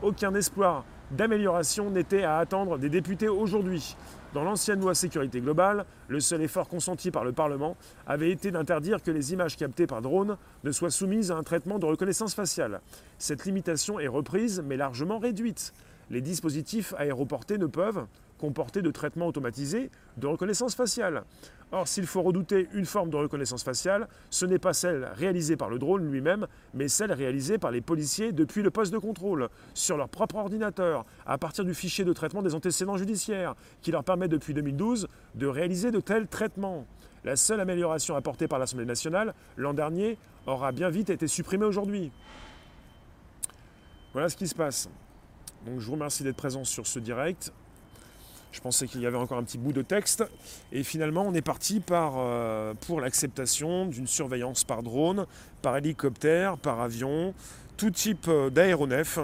aucun 0.02 0.34
espoir 0.34 0.84
d'amélioration 1.10 1.90
n'était 1.90 2.24
à 2.24 2.38
attendre 2.38 2.78
des 2.78 2.88
députés 2.88 3.28
aujourd'hui. 3.28 3.96
Dans 4.32 4.42
l'ancienne 4.42 4.80
loi 4.80 4.94
sécurité 4.94 5.40
globale, 5.40 5.84
le 6.08 6.18
seul 6.18 6.42
effort 6.42 6.68
consenti 6.68 7.12
par 7.12 7.24
le 7.24 7.32
Parlement 7.32 7.76
avait 8.06 8.30
été 8.30 8.50
d'interdire 8.50 9.00
que 9.02 9.12
les 9.12 9.32
images 9.32 9.56
captées 9.56 9.86
par 9.86 10.02
drone 10.02 10.36
ne 10.64 10.72
soient 10.72 10.90
soumises 10.90 11.30
à 11.30 11.36
un 11.36 11.44
traitement 11.44 11.78
de 11.78 11.86
reconnaissance 11.86 12.34
faciale. 12.34 12.80
Cette 13.18 13.44
limitation 13.44 14.00
est 14.00 14.08
reprise 14.08 14.62
mais 14.66 14.76
largement 14.76 15.18
réduite. 15.18 15.72
Les 16.10 16.20
dispositifs 16.20 16.94
aéroportés 16.98 17.58
ne 17.58 17.66
peuvent, 17.66 18.06
comporter 18.44 18.82
de 18.82 18.90
traitements 18.90 19.26
automatisés 19.26 19.90
de 20.18 20.26
reconnaissance 20.26 20.74
faciale. 20.74 21.24
Or, 21.72 21.88
s'il 21.88 22.06
faut 22.06 22.20
redouter 22.20 22.68
une 22.74 22.84
forme 22.84 23.08
de 23.08 23.16
reconnaissance 23.16 23.64
faciale, 23.64 24.06
ce 24.28 24.44
n'est 24.44 24.58
pas 24.58 24.74
celle 24.74 25.08
réalisée 25.14 25.56
par 25.56 25.70
le 25.70 25.78
drone 25.78 26.10
lui-même, 26.10 26.46
mais 26.74 26.88
celle 26.88 27.10
réalisée 27.10 27.56
par 27.56 27.70
les 27.70 27.80
policiers 27.80 28.32
depuis 28.32 28.60
le 28.60 28.70
poste 28.70 28.92
de 28.92 28.98
contrôle, 28.98 29.48
sur 29.72 29.96
leur 29.96 30.10
propre 30.10 30.36
ordinateur, 30.36 31.06
à 31.24 31.38
partir 31.38 31.64
du 31.64 31.72
fichier 31.72 32.04
de 32.04 32.12
traitement 32.12 32.42
des 32.42 32.54
antécédents 32.54 32.98
judiciaires, 32.98 33.54
qui 33.80 33.90
leur 33.90 34.04
permet 34.04 34.28
depuis 34.28 34.52
2012 34.52 35.08
de 35.34 35.46
réaliser 35.46 35.90
de 35.90 36.00
tels 36.00 36.28
traitements. 36.28 36.86
La 37.24 37.36
seule 37.36 37.60
amélioration 37.60 38.14
apportée 38.14 38.46
par 38.46 38.58
l'Assemblée 38.58 38.84
nationale 38.84 39.32
l'an 39.56 39.72
dernier 39.72 40.18
aura 40.46 40.70
bien 40.70 40.90
vite 40.90 41.08
été 41.08 41.28
supprimée 41.28 41.64
aujourd'hui. 41.64 42.12
Voilà 44.12 44.28
ce 44.28 44.36
qui 44.36 44.46
se 44.46 44.54
passe. 44.54 44.90
Donc 45.64 45.80
je 45.80 45.86
vous 45.86 45.92
remercie 45.92 46.22
d'être 46.22 46.36
présent 46.36 46.62
sur 46.62 46.86
ce 46.86 46.98
direct. 46.98 47.50
Je 48.54 48.60
pensais 48.60 48.86
qu'il 48.86 49.00
y 49.00 49.06
avait 49.06 49.16
encore 49.16 49.38
un 49.38 49.42
petit 49.42 49.58
bout 49.58 49.72
de 49.72 49.82
texte. 49.82 50.22
Et 50.70 50.84
finalement, 50.84 51.24
on 51.26 51.34
est 51.34 51.42
parti 51.42 51.80
par, 51.80 52.14
euh, 52.18 52.72
pour 52.86 53.00
l'acceptation 53.00 53.86
d'une 53.86 54.06
surveillance 54.06 54.62
par 54.62 54.84
drone, 54.84 55.26
par 55.60 55.76
hélicoptère, 55.76 56.56
par 56.56 56.80
avion, 56.80 57.34
tout 57.76 57.90
type 57.90 58.26
euh, 58.28 58.50
d'aéronef. 58.50 59.18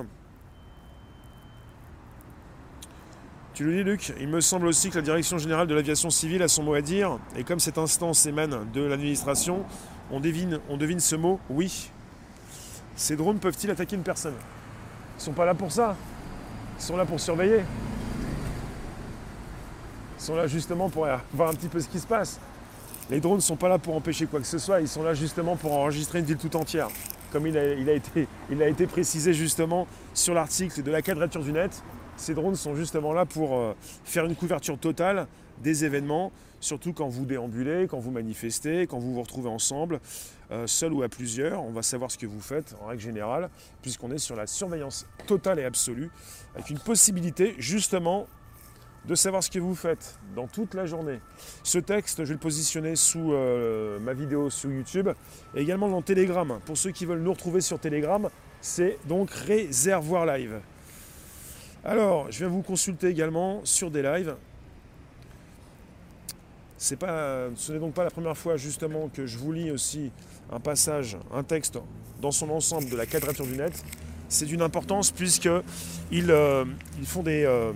Tu 3.54 3.64
le 3.64 3.76
dis, 3.76 3.84
Luc 3.84 4.12
Il 4.18 4.26
me 4.26 4.40
semble 4.40 4.66
aussi 4.66 4.90
que 4.90 4.96
la 4.96 5.02
Direction 5.02 5.38
générale 5.38 5.68
de 5.68 5.76
l'aviation 5.76 6.10
civile 6.10 6.42
a 6.42 6.48
son 6.48 6.64
mot 6.64 6.74
à 6.74 6.80
dire. 6.80 7.20
Et 7.36 7.44
comme 7.44 7.60
cette 7.60 7.78
instance 7.78 8.26
émane 8.26 8.68
de 8.72 8.82
l'administration, 8.82 9.64
on 10.10 10.18
devine, 10.18 10.58
on 10.68 10.76
devine 10.76 10.98
ce 10.98 11.14
mot 11.14 11.38
oui. 11.48 11.92
Ces 12.96 13.14
drones 13.14 13.38
peuvent-ils 13.38 13.70
attaquer 13.70 13.94
une 13.94 14.02
personne? 14.02 14.34
Ils 14.34 15.20
ne 15.20 15.22
sont 15.22 15.32
pas 15.32 15.44
là 15.44 15.54
pour 15.54 15.70
ça. 15.70 15.94
Ils 16.80 16.82
sont 16.82 16.96
là 16.96 17.04
pour 17.04 17.20
surveiller 17.20 17.60
sont 20.20 20.36
là 20.36 20.46
justement 20.46 20.88
pour 20.88 21.06
voir 21.32 21.50
un 21.50 21.54
petit 21.54 21.68
peu 21.68 21.80
ce 21.80 21.88
qui 21.88 21.98
se 21.98 22.06
passe. 22.06 22.40
Les 23.10 23.20
drones 23.20 23.36
ne 23.36 23.42
sont 23.42 23.56
pas 23.56 23.68
là 23.68 23.78
pour 23.78 23.96
empêcher 23.96 24.26
quoi 24.26 24.38
que 24.38 24.46
ce 24.46 24.58
soit, 24.58 24.80
ils 24.80 24.88
sont 24.88 25.02
là 25.02 25.14
justement 25.14 25.56
pour 25.56 25.72
enregistrer 25.72 26.20
une 26.20 26.24
ville 26.24 26.36
tout 26.36 26.54
entière. 26.56 26.88
Comme 27.32 27.46
il 27.46 27.56
a, 27.56 28.68
été, 28.68 28.86
précisé 28.86 29.32
justement 29.32 29.86
sur 30.14 30.34
l'article 30.34 30.82
de 30.82 30.90
la 30.90 31.02
quadrature 31.02 31.42
du 31.42 31.52
net, 31.52 31.82
Ces 32.16 32.34
drones 32.34 32.54
sont 32.54 32.74
justement 32.74 33.12
là 33.12 33.24
pour 33.24 33.56
euh, 33.56 33.74
faire 34.04 34.26
une 34.26 34.36
couverture 34.36 34.78
totale 34.78 35.26
des 35.62 35.84
événements, 35.84 36.32
surtout 36.60 36.92
quand 36.92 37.08
vous 37.08 37.24
déambulez, 37.24 37.86
quand 37.88 37.98
vous 37.98 38.10
manifestez, 38.10 38.86
quand 38.86 38.98
vous 38.98 39.14
vous 39.14 39.22
retrouvez 39.22 39.48
ensemble, 39.48 40.00
euh, 40.50 40.66
seul 40.66 40.92
ou 40.92 41.02
à 41.02 41.08
plusieurs. 41.08 41.62
On 41.64 41.70
va 41.70 41.82
savoir 41.82 42.10
ce 42.10 42.18
que 42.18 42.26
vous 42.26 42.40
faites 42.40 42.76
en 42.82 42.86
règle 42.86 43.02
générale, 43.02 43.48
puisqu'on 43.80 44.10
est 44.10 44.18
sur 44.18 44.36
la 44.36 44.46
surveillance 44.46 45.06
totale 45.26 45.60
et 45.60 45.64
absolue, 45.64 46.10
avec 46.54 46.70
une 46.70 46.78
possibilité 46.78 47.54
justement 47.58 48.26
de 49.06 49.14
savoir 49.14 49.42
ce 49.42 49.50
que 49.50 49.58
vous 49.58 49.74
faites 49.74 50.18
dans 50.34 50.46
toute 50.46 50.74
la 50.74 50.86
journée. 50.86 51.20
Ce 51.62 51.78
texte, 51.78 52.18
je 52.18 52.28
vais 52.28 52.34
le 52.34 52.40
positionner 52.40 52.96
sous 52.96 53.32
euh, 53.32 53.98
ma 54.00 54.12
vidéo 54.12 54.50
sur 54.50 54.70
YouTube 54.70 55.08
et 55.54 55.60
également 55.62 55.88
dans 55.88 56.02
Telegram. 56.02 56.60
Pour 56.66 56.76
ceux 56.76 56.90
qui 56.90 57.06
veulent 57.06 57.22
nous 57.22 57.32
retrouver 57.32 57.60
sur 57.60 57.78
Telegram, 57.78 58.28
c'est 58.60 58.98
donc 59.06 59.30
Réservoir 59.30 60.26
Live. 60.26 60.60
Alors, 61.82 62.30
je 62.30 62.38
viens 62.40 62.48
vous 62.48 62.62
consulter 62.62 63.08
également 63.08 63.62
sur 63.64 63.90
des 63.90 64.02
lives. 64.02 64.36
Pas, 66.98 67.48
ce 67.56 67.72
n'est 67.72 67.78
donc 67.78 67.94
pas 67.94 68.04
la 68.04 68.10
première 68.10 68.36
fois 68.36 68.56
justement 68.56 69.08
que 69.08 69.26
je 69.26 69.38
vous 69.38 69.52
lis 69.52 69.70
aussi 69.70 70.10
un 70.50 70.60
passage, 70.60 71.16
un 71.32 71.42
texte 71.42 71.78
dans 72.20 72.30
son 72.32 72.48
ensemble 72.50 72.88
de 72.88 72.96
la 72.96 73.06
quadrature 73.06 73.46
du 73.46 73.56
net. 73.56 73.72
C'est 74.28 74.46
d'une 74.46 74.62
importance 74.62 75.10
puisqu'ils 75.10 76.30
euh, 76.30 76.64
ils 76.98 77.06
font 77.06 77.22
des, 77.22 77.44
euh, 77.44 77.72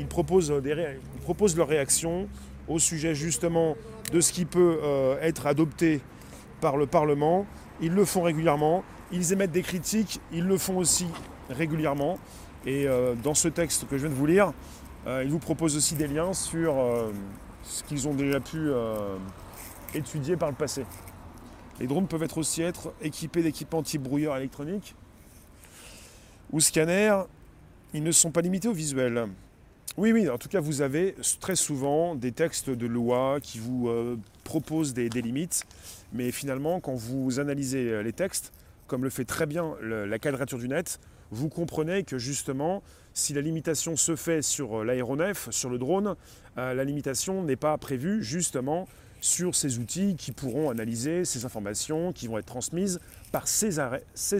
ils 0.00 0.06
proposent, 0.06 0.50
des 0.50 0.70
ils 1.14 1.20
proposent 1.20 1.56
leurs 1.56 1.68
réactions 1.68 2.26
au 2.68 2.78
sujet 2.78 3.14
justement 3.14 3.76
de 4.12 4.20
ce 4.20 4.32
qui 4.32 4.46
peut 4.46 4.80
euh, 4.82 5.20
être 5.20 5.46
adopté 5.46 6.00
par 6.60 6.76
le 6.76 6.86
Parlement. 6.86 7.46
Ils 7.82 7.92
le 7.92 8.04
font 8.04 8.22
régulièrement. 8.22 8.82
Ils 9.12 9.32
émettent 9.32 9.52
des 9.52 9.62
critiques. 9.62 10.20
Ils 10.32 10.46
le 10.46 10.56
font 10.56 10.78
aussi 10.78 11.06
régulièrement. 11.50 12.18
Et 12.64 12.86
euh, 12.86 13.14
dans 13.14 13.34
ce 13.34 13.48
texte 13.48 13.86
que 13.88 13.98
je 13.98 14.02
viens 14.06 14.10
de 14.10 14.18
vous 14.18 14.26
lire, 14.26 14.52
euh, 15.06 15.22
il 15.24 15.30
vous 15.30 15.38
propose 15.38 15.76
aussi 15.76 15.94
des 15.94 16.06
liens 16.06 16.32
sur 16.32 16.74
ce 17.62 17.82
qu'ils 17.84 18.08
ont 18.08 18.14
déjà 18.14 18.40
pu 18.40 18.70
étudier 19.94 20.36
par 20.36 20.48
le 20.48 20.56
passé. 20.56 20.84
Les 21.78 21.86
drones 21.86 22.06
peuvent 22.06 22.22
être 22.22 22.38
aussi 22.38 22.62
être 22.62 22.92
équipés 23.02 23.42
d'équipements 23.42 23.78
anti-brouilleur 23.78 24.36
électroniques 24.36 24.94
ou 26.52 26.60
scanners. 26.60 27.22
Ils 27.92 28.02
ne 28.02 28.12
sont 28.12 28.30
pas 28.30 28.40
limités 28.40 28.68
au 28.68 28.72
visuel. 28.72 29.28
Oui, 29.96 30.12
oui, 30.12 30.28
en 30.28 30.38
tout 30.38 30.48
cas, 30.48 30.60
vous 30.60 30.82
avez 30.82 31.14
très 31.40 31.56
souvent 31.56 32.14
des 32.14 32.32
textes 32.32 32.70
de 32.70 32.86
loi 32.86 33.38
qui 33.42 33.58
vous 33.58 33.90
proposent 34.44 34.94
des, 34.94 35.08
limites, 35.08 35.64
mais 36.12 36.30
finalement, 36.30 36.80
quand 36.80 36.94
vous 36.94 37.40
analysez 37.40 38.02
les 38.02 38.12
textes, 38.12 38.52
comme 38.86 39.04
le 39.04 39.10
fait 39.10 39.24
très 39.24 39.46
bien 39.46 39.74
la 39.82 40.18
quadrature 40.18 40.58
du 40.58 40.68
net, 40.68 41.00
vous 41.30 41.48
comprenez 41.48 42.02
que 42.02 42.18
justement, 42.18 42.82
si 43.14 43.32
la 43.32 43.40
limitation 43.40 43.96
se 43.96 44.16
fait 44.16 44.42
sur 44.42 44.80
euh, 44.80 44.84
l'aéronef, 44.84 45.48
sur 45.50 45.70
le 45.70 45.78
drone, 45.78 46.16
euh, 46.58 46.74
la 46.74 46.84
limitation 46.84 47.42
n'est 47.42 47.56
pas 47.56 47.76
prévue 47.78 48.22
justement 48.22 48.88
sur 49.20 49.54
ces 49.54 49.78
outils 49.78 50.16
qui 50.16 50.32
pourront 50.32 50.70
analyser 50.70 51.24
ces 51.24 51.44
informations 51.44 52.12
qui 52.12 52.26
vont 52.26 52.38
être 52.38 52.46
transmises 52.46 53.00
par 53.32 53.46
ces, 53.46 53.78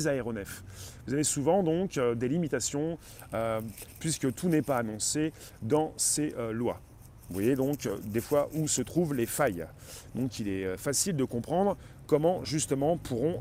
aéronefs. 0.08 0.64
Vous 1.06 1.14
avez 1.14 1.24
souvent 1.24 1.62
donc 1.62 1.98
euh, 1.98 2.14
des 2.14 2.28
limitations 2.28 2.98
puisque 3.98 4.32
tout 4.34 4.48
n'est 4.48 4.62
pas 4.62 4.78
annoncé 4.78 5.32
dans 5.62 5.92
ces 5.96 6.34
lois. 6.52 6.80
Vous 7.28 7.34
voyez 7.34 7.54
donc 7.54 7.88
des 8.04 8.20
fois 8.20 8.48
où 8.54 8.66
se 8.66 8.82
trouvent 8.82 9.14
les 9.14 9.26
failles. 9.26 9.66
Donc 10.14 10.40
il 10.40 10.48
est 10.48 10.76
facile 10.76 11.16
de 11.16 11.24
comprendre 11.24 11.76
comment 12.06 12.44
justement 12.44 12.96
pourront 12.96 13.40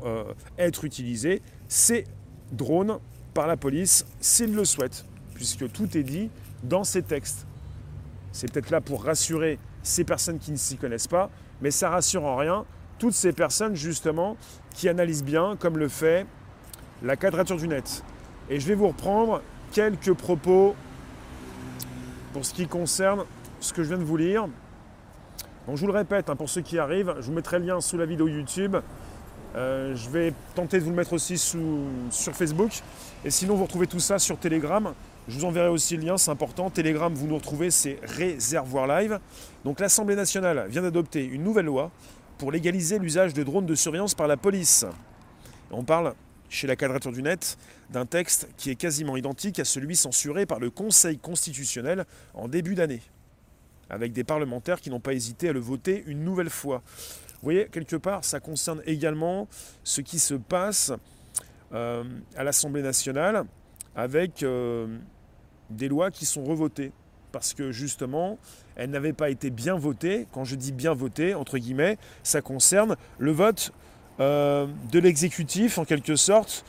être 0.58 0.84
utilisés 0.84 1.42
ces 1.68 2.04
drones 2.52 2.98
par 3.34 3.46
la 3.46 3.56
police 3.56 4.06
s'ils 4.20 4.54
le 4.54 4.64
souhaitent, 4.64 5.04
puisque 5.34 5.70
tout 5.72 5.96
est 5.96 6.02
dit 6.02 6.30
dans 6.62 6.84
ces 6.84 7.02
textes. 7.02 7.46
C'est 8.32 8.50
peut-être 8.52 8.70
là 8.70 8.80
pour 8.80 9.04
rassurer 9.04 9.58
ces 9.82 10.04
personnes 10.04 10.38
qui 10.38 10.52
ne 10.52 10.56
s'y 10.56 10.76
connaissent 10.76 11.08
pas, 11.08 11.30
mais 11.60 11.70
ça 11.70 11.90
rassure 11.90 12.24
en 12.24 12.36
rien 12.36 12.64
toutes 12.98 13.14
ces 13.14 13.32
personnes 13.32 13.74
justement 13.74 14.36
qui 14.74 14.88
analysent 14.88 15.24
bien, 15.24 15.56
comme 15.58 15.78
le 15.78 15.88
fait 15.88 16.26
la 17.02 17.16
quadrature 17.16 17.56
du 17.56 17.66
net. 17.66 18.04
Et 18.50 18.60
je 18.60 18.66
vais 18.66 18.74
vous 18.74 18.88
reprendre 18.88 19.40
quelques 19.72 20.12
propos 20.12 20.74
pour 22.32 22.44
ce 22.44 22.52
qui 22.52 22.66
concerne 22.66 23.24
ce 23.60 23.72
que 23.72 23.82
je 23.82 23.88
viens 23.88 23.98
de 23.98 24.04
vous 24.04 24.16
lire. 24.16 24.46
Donc 25.66 25.76
je 25.76 25.80
vous 25.80 25.86
le 25.86 25.96
répète, 25.96 26.28
hein, 26.28 26.36
pour 26.36 26.48
ceux 26.48 26.60
qui 26.60 26.78
arrivent, 26.78 27.14
je 27.20 27.26
vous 27.26 27.32
mettrai 27.32 27.58
le 27.58 27.66
lien 27.66 27.80
sous 27.80 27.96
la 27.96 28.06
vidéo 28.06 28.28
YouTube. 28.28 28.76
Euh, 29.56 29.96
je 29.96 30.08
vais 30.10 30.32
tenter 30.54 30.78
de 30.78 30.84
vous 30.84 30.90
le 30.90 30.96
mettre 30.96 31.12
aussi 31.12 31.36
sur 31.36 32.34
Facebook. 32.34 32.82
Et 33.24 33.30
sinon, 33.30 33.56
vous 33.56 33.64
retrouvez 33.64 33.86
tout 33.86 33.98
ça 33.98 34.18
sur 34.18 34.38
Telegram. 34.38 34.92
Je 35.30 35.36
vous 35.36 35.44
enverrai 35.44 35.68
aussi 35.68 35.96
le 35.96 36.02
lien, 36.02 36.18
c'est 36.18 36.32
important. 36.32 36.70
Telegram, 36.70 37.14
vous 37.14 37.28
nous 37.28 37.36
retrouvez, 37.36 37.70
c'est 37.70 38.00
Réservoir 38.02 38.88
Live. 38.88 39.20
Donc 39.64 39.78
l'Assemblée 39.78 40.16
nationale 40.16 40.66
vient 40.68 40.82
d'adopter 40.82 41.24
une 41.24 41.44
nouvelle 41.44 41.66
loi 41.66 41.92
pour 42.36 42.50
légaliser 42.50 42.98
l'usage 42.98 43.32
de 43.32 43.44
drones 43.44 43.64
de 43.64 43.76
surveillance 43.76 44.16
par 44.16 44.26
la 44.26 44.36
police. 44.36 44.84
On 45.70 45.84
parle, 45.84 46.14
chez 46.48 46.66
la 46.66 46.74
quadrature 46.74 47.12
du 47.12 47.22
net, 47.22 47.56
d'un 47.90 48.06
texte 48.06 48.48
qui 48.56 48.70
est 48.70 48.74
quasiment 48.74 49.16
identique 49.16 49.60
à 49.60 49.64
celui 49.64 49.94
censuré 49.94 50.46
par 50.46 50.58
le 50.58 50.68
Conseil 50.68 51.16
constitutionnel 51.16 52.06
en 52.34 52.48
début 52.48 52.74
d'année, 52.74 53.02
avec 53.88 54.12
des 54.12 54.24
parlementaires 54.24 54.80
qui 54.80 54.90
n'ont 54.90 54.98
pas 54.98 55.12
hésité 55.12 55.50
à 55.50 55.52
le 55.52 55.60
voter 55.60 56.02
une 56.08 56.24
nouvelle 56.24 56.50
fois. 56.50 56.82
Vous 57.34 57.44
voyez, 57.44 57.68
quelque 57.70 57.94
part, 57.94 58.24
ça 58.24 58.40
concerne 58.40 58.82
également 58.84 59.46
ce 59.84 60.00
qui 60.00 60.18
se 60.18 60.34
passe 60.34 60.90
euh, 61.72 62.02
à 62.34 62.42
l'Assemblée 62.42 62.82
nationale 62.82 63.44
avec 63.94 64.42
euh, 64.42 64.98
des 65.70 65.88
lois 65.88 66.10
qui 66.10 66.26
sont 66.26 66.44
revotées. 66.44 66.92
Parce 67.32 67.54
que 67.54 67.70
justement, 67.70 68.38
elles 68.76 68.90
n'avaient 68.90 69.12
pas 69.12 69.30
été 69.30 69.50
bien 69.50 69.76
votées. 69.76 70.26
Quand 70.32 70.44
je 70.44 70.56
dis 70.56 70.72
bien 70.72 70.94
votées, 70.94 71.34
entre 71.34 71.58
guillemets, 71.58 71.96
ça 72.22 72.42
concerne 72.42 72.96
le 73.18 73.30
vote 73.30 73.72
euh, 74.18 74.66
de 74.90 74.98
l'exécutif, 74.98 75.78
en 75.78 75.84
quelque 75.84 76.16
sorte. 76.16 76.64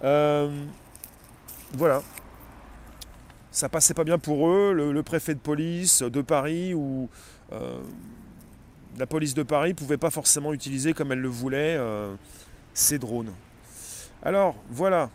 voilà. 0.00 0.52
Ça 3.50 3.68
passait 3.68 3.94
pas 3.94 4.04
bien 4.04 4.18
pour 4.18 4.48
eux. 4.48 4.72
Le, 4.72 5.02
préfet 5.02 5.34
de 5.34 5.40
police 5.40 6.02
de 6.02 6.22
Paris 6.22 6.74
ou 6.74 7.08
la 8.98 9.06
police 9.06 9.34
de 9.34 9.42
Paris 9.42 9.74
pouvait 9.74 9.96
pas 9.96 10.10
forcément 10.10 10.52
utiliser 10.52 10.92
comme 10.92 11.12
elle 11.12 11.20
le 11.20 11.28
voulait 11.28 11.76
euh, 11.76 12.14
ces 12.72 12.98
drones. 12.98 13.32
Alors 14.22 14.56
voilà, 14.70 15.10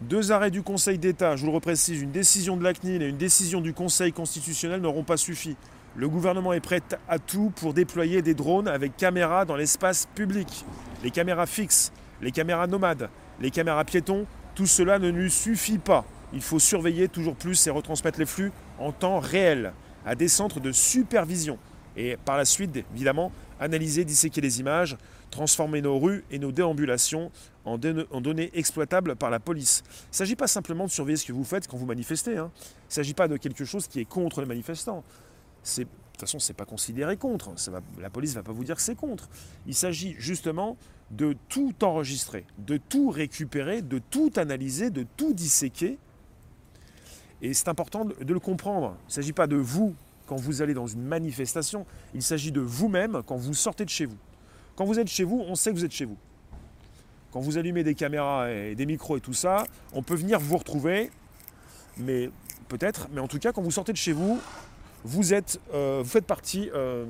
deux 0.00 0.32
arrêts 0.32 0.50
du 0.50 0.62
Conseil 0.62 0.98
d'État, 0.98 1.36
je 1.36 1.42
vous 1.42 1.48
le 1.48 1.54
reprécise, 1.54 2.02
une 2.02 2.10
décision 2.10 2.56
de 2.56 2.64
la 2.64 2.74
CNIL 2.74 3.02
et 3.02 3.08
une 3.08 3.16
décision 3.16 3.60
du 3.60 3.72
Conseil 3.72 4.12
constitutionnel 4.12 4.80
n'auront 4.80 5.04
pas 5.04 5.16
suffi. 5.16 5.56
Le 5.96 6.08
gouvernement 6.08 6.52
est 6.52 6.60
prêt 6.60 6.82
à 7.08 7.18
tout 7.18 7.52
pour 7.54 7.72
déployer 7.74 8.20
des 8.20 8.34
drones 8.34 8.66
avec 8.66 8.96
caméras 8.96 9.44
dans 9.44 9.56
l'espace 9.56 10.08
public. 10.14 10.64
Les 11.04 11.10
caméras 11.10 11.46
fixes, 11.46 11.92
les 12.20 12.32
caméras 12.32 12.66
nomades, 12.66 13.08
les 13.40 13.50
caméras 13.50 13.84
piétons, 13.84 14.26
tout 14.54 14.66
cela 14.66 14.98
ne 14.98 15.10
nous 15.10 15.28
suffit 15.28 15.78
pas. 15.78 16.04
Il 16.32 16.42
faut 16.42 16.58
surveiller 16.58 17.08
toujours 17.08 17.36
plus 17.36 17.66
et 17.66 17.70
retransmettre 17.70 18.18
les 18.18 18.26
flux 18.26 18.50
en 18.80 18.90
temps 18.90 19.20
réel 19.20 19.72
à 20.04 20.16
des 20.16 20.28
centres 20.28 20.58
de 20.58 20.72
supervision 20.72 21.58
et 21.96 22.16
par 22.24 22.36
la 22.36 22.44
suite, 22.44 22.76
évidemment, 22.92 23.30
analyser, 23.60 24.04
disséquer 24.04 24.40
les 24.40 24.58
images, 24.58 24.96
transformer 25.30 25.80
nos 25.80 25.98
rues 25.98 26.24
et 26.32 26.40
nos 26.40 26.50
déambulations 26.50 27.30
en, 27.64 27.78
données 27.78 28.50
exploitables 28.54 29.16
par 29.16 29.30
la 29.30 29.40
police. 29.40 29.82
Il 29.86 30.10
ne 30.12 30.16
s'agit 30.16 30.36
pas 30.36 30.46
simplement 30.46 30.84
de 30.84 30.90
surveiller 30.90 31.16
ce 31.16 31.26
que 31.26 31.32
vous 31.32 31.44
faites 31.44 31.66
quand 31.66 31.76
vous 31.76 31.86
manifestez. 31.86 32.36
Hein. 32.36 32.50
Il 32.54 32.88
ne 32.88 32.94
s'agit 32.94 33.14
pas 33.14 33.28
de 33.28 33.36
quelque 33.36 33.64
chose 33.64 33.86
qui 33.86 34.00
est 34.00 34.04
contre 34.04 34.40
les 34.40 34.46
manifestants. 34.46 35.04
De 35.76 35.84
toute 35.84 36.20
façon, 36.20 36.38
ce 36.38 36.52
n'est 36.52 36.56
pas 36.56 36.66
considéré 36.66 37.16
contre. 37.16 37.50
la 38.00 38.10
police 38.10 38.30
ne 38.30 38.36
va 38.36 38.42
pas 38.42 38.52
vous 38.52 38.64
dire 38.64 38.76
que 38.76 38.82
c'est 38.82 38.94
contre. 38.94 39.28
Il 39.66 39.74
s'agit 39.74 40.14
justement 40.18 40.76
de 41.10 41.36
tout 41.48 41.74
enregistrer, 41.82 42.44
de 42.58 42.76
tout 42.76 43.10
récupérer, 43.10 43.82
de 43.82 43.98
tout 43.98 44.32
analyser, 44.36 44.90
de 44.90 45.06
tout 45.16 45.32
disséquer. 45.32 45.98
Et 47.42 47.52
c'est 47.52 47.68
important 47.68 48.04
de 48.04 48.32
le 48.32 48.40
comprendre. 48.40 48.96
Il 49.04 49.08
ne 49.08 49.12
s'agit 49.12 49.32
pas 49.32 49.46
de 49.46 49.56
vous 49.56 49.94
quand 50.26 50.36
vous 50.36 50.62
allez 50.62 50.74
dans 50.74 50.86
une 50.86 51.02
manifestation, 51.02 51.86
il 52.14 52.22
s'agit 52.22 52.52
de 52.52 52.60
vous-même 52.60 53.22
quand 53.26 53.36
vous 53.36 53.54
sortez 53.54 53.84
de 53.84 53.90
chez 53.90 54.06
vous. 54.06 54.16
Quand 54.76 54.84
vous 54.84 54.98
êtes 54.98 55.08
chez 55.08 55.24
vous, 55.24 55.44
on 55.46 55.54
sait 55.54 55.70
que 55.70 55.76
vous 55.76 55.84
êtes 55.84 55.92
chez 55.92 56.06
vous. 56.06 56.16
Quand 57.34 57.40
vous 57.40 57.58
allumez 57.58 57.82
des 57.82 57.96
caméras 57.96 58.48
et 58.52 58.76
des 58.76 58.86
micros 58.86 59.16
et 59.16 59.20
tout 59.20 59.32
ça, 59.32 59.66
on 59.92 60.02
peut 60.02 60.14
venir 60.14 60.38
vous 60.38 60.56
retrouver, 60.56 61.10
mais 61.96 62.30
peut-être, 62.68 63.08
mais 63.12 63.20
en 63.20 63.26
tout 63.26 63.40
cas, 63.40 63.50
quand 63.50 63.60
vous 63.60 63.72
sortez 63.72 63.90
de 63.90 63.96
chez 63.96 64.12
vous, 64.12 64.40
vous, 65.02 65.34
êtes, 65.34 65.58
euh, 65.74 66.02
vous 66.04 66.08
faites 66.08 66.26
partie 66.26 66.70
euh, 66.76 67.04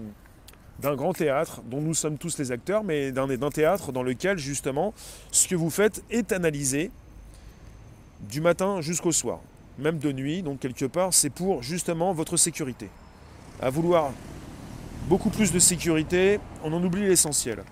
d'un 0.79 0.97
grand 0.97 1.13
théâtre 1.13 1.61
dont 1.67 1.83
nous 1.83 1.93
sommes 1.93 2.17
tous 2.17 2.39
les 2.39 2.53
acteurs, 2.53 2.85
mais 2.85 3.13
d'un 3.13 3.51
théâtre 3.51 3.93
dans 3.93 4.03
lequel 4.03 4.39
justement 4.39 4.95
ce 5.31 5.47
que 5.47 5.57
vous 5.57 5.69
faites 5.69 6.03
est 6.09 6.33
analysé 6.33 6.91
du 8.23 8.41
matin 8.41 8.81
jusqu'au 8.81 9.13
soir, 9.13 9.41
même 9.79 9.99
de 9.99 10.11
nuit, 10.11 10.43
donc 10.43 10.59
quelque 10.59 10.87
part, 10.87 11.13
c'est 11.13 11.29
pour 11.29 11.63
justement 11.63 12.15
votre 12.15 12.39
sécurité 12.39 12.89
à 13.61 13.69
vouloir 13.69 14.11
beaucoup 15.07 15.29
plus 15.29 15.53
de 15.53 15.59
sécurité, 15.59 16.41
on 16.63 16.73
en 16.73 16.83
oublie 16.83 17.03
l'essentiel. 17.03 17.63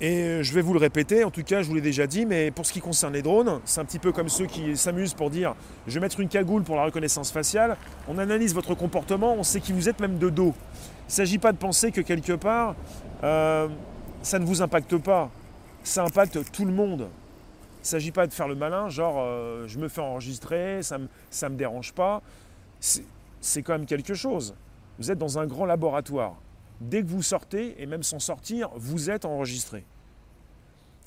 Et 0.00 0.42
je 0.42 0.52
vais 0.52 0.60
vous 0.60 0.74
le 0.74 0.78
répéter, 0.78 1.24
en 1.24 1.30
tout 1.30 1.42
cas 1.42 1.62
je 1.62 1.68
vous 1.68 1.74
l'ai 1.74 1.80
déjà 1.80 2.06
dit, 2.06 2.26
mais 2.26 2.50
pour 2.50 2.66
ce 2.66 2.72
qui 2.72 2.80
concerne 2.80 3.14
les 3.14 3.22
drones, 3.22 3.60
c'est 3.64 3.80
un 3.80 3.84
petit 3.86 3.98
peu 3.98 4.12
comme 4.12 4.28
ceux 4.28 4.44
qui 4.44 4.76
s'amusent 4.76 5.14
pour 5.14 5.30
dire 5.30 5.54
je 5.86 5.94
vais 5.94 6.00
mettre 6.00 6.20
une 6.20 6.28
cagoule 6.28 6.64
pour 6.64 6.76
la 6.76 6.84
reconnaissance 6.84 7.32
faciale. 7.32 7.78
On 8.06 8.18
analyse 8.18 8.54
votre 8.54 8.74
comportement, 8.74 9.34
on 9.34 9.42
sait 9.42 9.60
qui 9.60 9.72
vous 9.72 9.88
êtes 9.88 9.98
même 9.98 10.18
de 10.18 10.28
dos. 10.28 10.52
Il 10.54 11.08
ne 11.08 11.12
s'agit 11.12 11.38
pas 11.38 11.52
de 11.52 11.56
penser 11.56 11.92
que 11.92 12.02
quelque 12.02 12.34
part, 12.34 12.74
euh, 13.24 13.68
ça 14.22 14.38
ne 14.38 14.44
vous 14.44 14.60
impacte 14.60 14.98
pas. 14.98 15.30
Ça 15.82 16.04
impacte 16.04 16.52
tout 16.52 16.66
le 16.66 16.72
monde. 16.72 17.08
Il 17.78 17.82
ne 17.82 17.86
s'agit 17.86 18.10
pas 18.10 18.26
de 18.26 18.34
faire 18.34 18.48
le 18.48 18.54
malin, 18.54 18.90
genre 18.90 19.14
euh, 19.18 19.66
je 19.66 19.78
me 19.78 19.88
fais 19.88 20.02
enregistrer, 20.02 20.82
ça 20.82 20.98
ne 20.98 21.04
me, 21.04 21.48
me 21.48 21.56
dérange 21.56 21.94
pas. 21.94 22.20
C'est 22.80 23.62
quand 23.62 23.72
même 23.72 23.86
quelque 23.86 24.12
chose. 24.12 24.54
Vous 24.98 25.10
êtes 25.10 25.18
dans 25.18 25.38
un 25.38 25.46
grand 25.46 25.64
laboratoire. 25.64 26.34
Dès 26.80 27.02
que 27.02 27.08
vous 27.08 27.22
sortez, 27.22 27.80
et 27.80 27.86
même 27.86 28.02
sans 28.02 28.18
sortir, 28.18 28.70
vous 28.76 29.10
êtes 29.10 29.24
enregistré. 29.24 29.84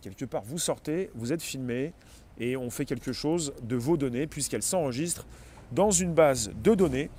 Quelque 0.02 0.26
part, 0.26 0.44
vous 0.44 0.58
sortez, 0.58 1.10
vous 1.14 1.34
êtes 1.34 1.42
filmé, 1.42 1.94
et 2.40 2.56
on 2.58 2.70
fait 2.70 2.86
quelque 2.86 3.12
chose 3.12 3.54
de 3.62 3.76
vos 3.76 3.98
données, 3.98 4.28
puisqu'elles 4.28 4.64
s'enregistrent 4.64 5.28
dans 5.72 5.92
une 5.92 6.14
base 6.14 6.52
de 6.64 6.74
données. 6.74 7.10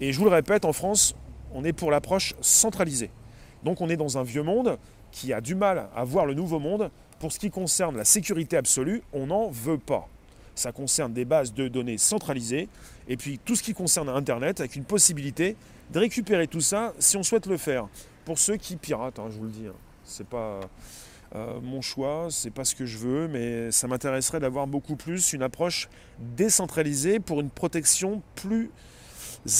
Et 0.00 0.12
je 0.12 0.18
vous 0.18 0.24
le 0.24 0.30
répète, 0.30 0.64
en 0.64 0.72
France, 0.72 1.14
on 1.54 1.64
est 1.64 1.72
pour 1.72 1.90
l'approche 1.90 2.34
centralisée. 2.40 3.10
Donc 3.62 3.80
on 3.80 3.88
est 3.88 3.96
dans 3.96 4.18
un 4.18 4.22
vieux 4.22 4.42
monde 4.42 4.78
qui 5.10 5.32
a 5.32 5.40
du 5.40 5.54
mal 5.54 5.88
à 5.94 6.04
voir 6.04 6.26
le 6.26 6.34
nouveau 6.34 6.58
monde. 6.58 6.90
Pour 7.18 7.32
ce 7.32 7.38
qui 7.38 7.50
concerne 7.50 7.96
la 7.96 8.04
sécurité 8.04 8.58
absolue, 8.58 9.02
on 9.12 9.28
n'en 9.28 9.48
veut 9.48 9.78
pas. 9.78 10.06
Ça 10.54 10.72
concerne 10.72 11.12
des 11.12 11.24
bases 11.24 11.54
de 11.54 11.68
données 11.68 11.98
centralisées, 11.98 12.68
et 13.08 13.16
puis 13.16 13.38
tout 13.42 13.56
ce 13.56 13.62
qui 13.62 13.72
concerne 13.72 14.08
Internet, 14.08 14.60
avec 14.60 14.76
une 14.76 14.84
possibilité 14.84 15.56
de 15.90 15.98
récupérer 15.98 16.46
tout 16.46 16.60
ça 16.60 16.92
si 16.98 17.16
on 17.16 17.22
souhaite 17.22 17.46
le 17.46 17.56
faire. 17.56 17.88
Pour 18.24 18.38
ceux 18.38 18.56
qui 18.56 18.76
piratent, 18.76 19.18
hein, 19.18 19.28
je 19.30 19.38
vous 19.38 19.44
le 19.44 19.50
dis, 19.50 19.66
hein. 19.66 19.74
c'est 20.04 20.26
pas 20.26 20.60
euh, 21.34 21.60
mon 21.62 21.80
choix, 21.80 22.28
c'est 22.30 22.50
pas 22.50 22.64
ce 22.64 22.74
que 22.74 22.86
je 22.86 22.98
veux, 22.98 23.28
mais 23.28 23.70
ça 23.72 23.88
m'intéresserait 23.88 24.40
d'avoir 24.40 24.66
beaucoup 24.66 24.96
plus 24.96 25.32
une 25.32 25.42
approche 25.42 25.88
décentralisée 26.18 27.20
pour 27.20 27.40
une 27.40 27.50
protection 27.50 28.22
plus 28.34 28.70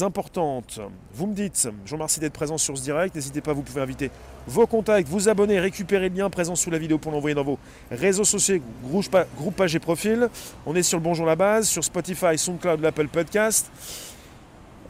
importante. 0.00 0.80
Vous 1.12 1.26
me 1.26 1.34
dites, 1.34 1.68
je 1.84 1.90
vous 1.90 1.96
remercie 1.96 2.20
d'être 2.20 2.32
présent 2.32 2.58
sur 2.58 2.76
ce 2.76 2.82
direct. 2.82 3.14
N'hésitez 3.14 3.40
pas, 3.40 3.52
vous 3.52 3.62
pouvez 3.62 3.82
inviter 3.82 4.10
vos 4.46 4.66
contacts, 4.66 5.08
vous 5.08 5.28
abonner, 5.28 5.60
récupérer 5.60 6.08
le 6.08 6.16
lien 6.16 6.30
présent 6.30 6.54
sous 6.54 6.70
la 6.70 6.78
vidéo 6.78 6.98
pour 6.98 7.12
l'envoyer 7.12 7.34
dans 7.34 7.44
vos 7.44 7.58
réseaux 7.90 8.24
sociaux, 8.24 8.58
groupe, 8.84 9.56
page 9.56 9.74
et 9.74 9.78
profil. 9.78 10.28
On 10.66 10.74
est 10.74 10.82
sur 10.82 10.98
le 10.98 11.04
Bonjour 11.04 11.26
la 11.26 11.36
base, 11.36 11.68
sur 11.68 11.84
Spotify, 11.84 12.36
SoundCloud, 12.36 12.80
l'Apple 12.80 13.08
Podcast. 13.08 13.70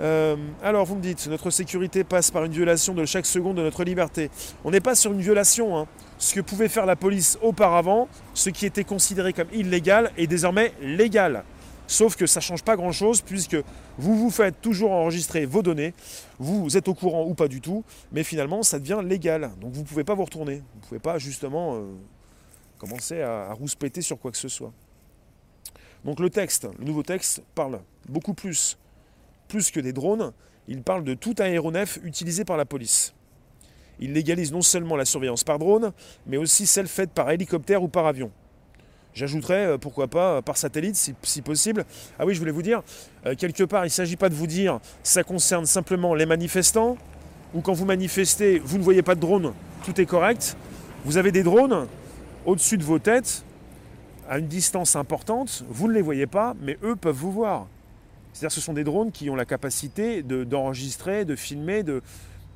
Euh, 0.00 0.36
alors, 0.62 0.84
vous 0.84 0.96
me 0.96 1.00
dites, 1.00 1.26
notre 1.26 1.50
sécurité 1.50 2.04
passe 2.04 2.30
par 2.30 2.44
une 2.44 2.52
violation 2.52 2.94
de 2.94 3.04
chaque 3.04 3.26
seconde 3.26 3.56
de 3.56 3.62
notre 3.62 3.84
liberté. 3.84 4.30
On 4.64 4.70
n'est 4.70 4.80
pas 4.80 4.94
sur 4.94 5.12
une 5.12 5.20
violation. 5.20 5.78
Hein. 5.78 5.86
Ce 6.18 6.34
que 6.34 6.40
pouvait 6.40 6.68
faire 6.68 6.86
la 6.86 6.96
police 6.96 7.38
auparavant, 7.42 8.08
ce 8.34 8.50
qui 8.50 8.66
était 8.66 8.84
considéré 8.84 9.32
comme 9.32 9.48
illégal, 9.52 10.12
est 10.16 10.26
désormais 10.26 10.72
légal. 10.80 11.44
Sauf 11.88 12.16
que 12.16 12.26
ça 12.26 12.40
ne 12.40 12.42
change 12.42 12.64
pas 12.64 12.74
grand-chose 12.74 13.20
puisque 13.20 13.56
vous 13.96 14.16
vous 14.16 14.30
faites 14.30 14.60
toujours 14.60 14.90
enregistrer 14.90 15.46
vos 15.46 15.62
données, 15.62 15.94
vous 16.38 16.76
êtes 16.76 16.88
au 16.88 16.94
courant 16.94 17.24
ou 17.24 17.34
pas 17.34 17.46
du 17.46 17.60
tout, 17.60 17.84
mais 18.10 18.24
finalement 18.24 18.64
ça 18.64 18.80
devient 18.80 19.00
légal. 19.04 19.52
Donc 19.60 19.72
vous 19.72 19.82
ne 19.82 19.86
pouvez 19.86 20.02
pas 20.02 20.14
vous 20.14 20.24
retourner. 20.24 20.56
Vous 20.56 20.80
ne 20.80 20.86
pouvez 20.88 21.00
pas 21.00 21.18
justement 21.18 21.76
euh, 21.76 21.92
commencer 22.78 23.20
à, 23.20 23.50
à 23.50 23.52
rouspéter 23.52 24.02
sur 24.02 24.18
quoi 24.18 24.32
que 24.32 24.36
ce 24.36 24.48
soit. 24.48 24.72
Donc 26.04 26.18
le 26.18 26.28
texte, 26.28 26.66
le 26.76 26.84
nouveau 26.84 27.04
texte 27.04 27.42
parle 27.54 27.80
beaucoup 28.08 28.34
plus 28.34 28.76
plus 29.48 29.70
que 29.70 29.80
des 29.80 29.92
drones, 29.92 30.32
il 30.68 30.82
parle 30.82 31.04
de 31.04 31.14
tout 31.14 31.34
aéronef 31.38 31.98
utilisé 32.02 32.44
par 32.44 32.56
la 32.56 32.64
police. 32.64 33.14
Il 33.98 34.12
légalise 34.12 34.52
non 34.52 34.62
seulement 34.62 34.96
la 34.96 35.04
surveillance 35.04 35.44
par 35.44 35.58
drone, 35.58 35.92
mais 36.26 36.36
aussi 36.36 36.66
celle 36.66 36.88
faite 36.88 37.10
par 37.10 37.30
hélicoptère 37.30 37.82
ou 37.82 37.88
par 37.88 38.06
avion. 38.06 38.30
J'ajouterais, 39.14 39.66
euh, 39.66 39.78
pourquoi 39.78 40.08
pas, 40.08 40.42
par 40.42 40.58
satellite 40.58 40.96
si, 41.22 41.40
possible. 41.40 41.86
Ah 42.18 42.26
oui, 42.26 42.34
je 42.34 42.38
voulais 42.38 42.52
vous 42.52 42.62
dire, 42.62 42.82
euh, 43.24 43.34
quelque 43.34 43.64
part, 43.64 43.84
il 43.84 43.88
ne 43.88 43.92
s'agit 43.92 44.16
pas 44.16 44.28
de 44.28 44.34
vous 44.34 44.46
dire 44.46 44.78
ça 45.02 45.22
concerne 45.22 45.64
simplement 45.64 46.14
les 46.14 46.26
manifestants, 46.26 46.98
ou 47.54 47.62
quand 47.62 47.72
vous 47.72 47.86
manifestez, 47.86 48.58
vous 48.58 48.76
ne 48.76 48.82
voyez 48.82 49.02
pas 49.02 49.14
de 49.14 49.20
drone, 49.20 49.54
tout 49.84 49.98
est 49.98 50.06
correct. 50.06 50.56
Vous 51.06 51.16
avez 51.16 51.32
des 51.32 51.42
drones 51.42 51.86
au-dessus 52.44 52.76
de 52.76 52.84
vos 52.84 52.98
têtes, 52.98 53.42
à 54.28 54.38
une 54.38 54.48
distance 54.48 54.96
importante, 54.96 55.64
vous 55.70 55.88
ne 55.88 55.94
les 55.94 56.02
voyez 56.02 56.26
pas, 56.26 56.54
mais 56.60 56.76
eux 56.82 56.96
peuvent 56.96 57.16
vous 57.16 57.32
voir. 57.32 57.68
C'est-à-dire 58.36 58.52
ce 58.52 58.60
sont 58.60 58.74
des 58.74 58.84
drones 58.84 59.12
qui 59.12 59.30
ont 59.30 59.34
la 59.34 59.46
capacité 59.46 60.22
d'enregistrer, 60.22 61.24
de, 61.24 61.34
filmer, 61.36 61.82
de, 61.82 62.02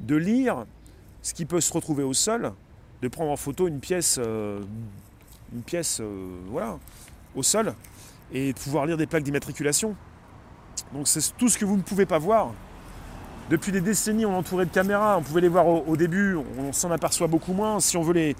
de, 0.01 0.15
lire 0.15 0.67
ce 1.23 1.33
qui 1.33 1.47
peut 1.47 1.63
se 1.63 1.73
retrouver 1.73 2.03
au 2.03 2.13
sol, 2.13 2.53
de 3.01 3.09
prendre 3.09 3.31
en 3.31 3.37
photo 3.39 3.67
une 3.67 3.81
pièce, 3.81 4.21
euh, 4.23 4.61
une 5.55 5.63
pièce 5.63 6.01
euh, 6.03 6.37
voilà, 6.49 6.79
au 7.35 7.43
sol 7.43 7.73
et 8.31 8.53
de 8.53 8.59
pouvoir 8.59 8.85
lire 8.85 8.99
des 8.99 9.07
plaques 9.07 9.23
d'immatriculation. 9.23 9.97
Donc 10.93 11.09
c'est 11.09 11.35
tout 11.39 11.49
ce 11.49 11.57
que 11.57 11.65
vous 11.65 11.79
ne 11.79 11.83
pouvez 11.83 12.05
pas 12.05 12.19
voir. 12.19 12.53
Depuis 13.49 13.73
des 13.73 13.81
décennies, 13.81 14.27
on 14.27 14.37
entourait 14.37 14.67
de 14.67 14.71
caméras, 14.71 15.17
on 15.17 15.23
pouvait 15.23 15.41
les 15.41 15.49
voir 15.49 15.67
au, 15.67 15.97
début, 15.97 16.37
on 16.59 16.75
s'en 16.75 16.91
aperçoit 16.91 17.27
beaucoup 17.27 17.55
moins. 17.55 17.81
Si 17.81 17.97
on, 17.97 18.03
veut 18.03 18.13
les, 18.13 18.37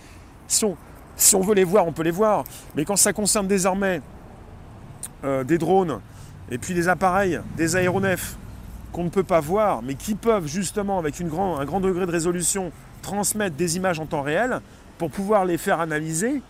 si, 0.47 0.67
on, 0.67 0.77
si 1.17 1.35
on 1.37 1.41
veut 1.41 1.55
les 1.55 1.65
voir, 1.65 1.87
on 1.87 1.93
peut 1.93 2.03
les 2.03 2.11
voir. 2.11 2.45
Mais 2.77 2.85
quand 2.85 2.97
ça 2.97 3.15
concerne 3.15 3.49
désormais 3.49 4.03
euh, 5.25 5.43
des 5.43 5.57
drones, 5.57 6.01
et 6.51 6.59
puis 6.59 6.75
des 6.75 6.89
appareils, 6.89 7.41
des 7.57 7.77
aéronefs 7.77 8.37
qu'on 8.93 9.05
ne 9.05 9.09
peut 9.09 9.23
pas 9.23 9.41
voir, 9.41 9.83
mais 9.83 9.95
qui 9.95 10.15
peuvent 10.15 10.47
justement, 10.47 10.99
avec 10.99 11.21
un 11.21 11.27
grand 11.65 11.81
degré 11.81 12.07
de 12.07 12.11
résolution, 12.11 12.73
transmettre 13.03 13.57
des 13.57 13.77
images 13.77 14.01
en 14.01 14.07
temps 14.07 14.23
réel 14.23 14.61
pour 14.99 15.11
pouvoir 15.11 15.45
les 15.45 15.59
faire 15.59 15.81
analyser 15.81 16.43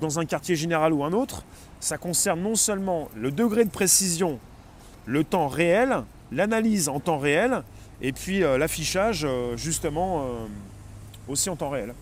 dans 0.00 0.18
un 0.18 0.24
quartier 0.24 0.56
général 0.56 0.92
ou 0.92 1.04
un 1.04 1.12
autre. 1.12 1.44
Ça 1.80 1.98
concerne 1.98 2.40
non 2.40 2.54
seulement 2.54 3.08
le 3.16 3.30
degré 3.30 3.64
de 3.64 3.70
précision, 3.70 4.38
le 5.06 5.24
temps 5.24 5.48
réel, 5.48 6.02
l'analyse 6.32 6.88
en 6.88 7.00
temps 7.00 7.18
réel, 7.18 7.62
et 8.02 8.12
puis 8.12 8.42
euh, 8.42 8.58
l'affichage 8.58 9.24
euh, 9.24 9.56
justement 9.56 10.22
euh, 10.22 10.46
aussi 11.28 11.50
en 11.50 11.56
temps 11.56 11.70
réel. 11.70 11.94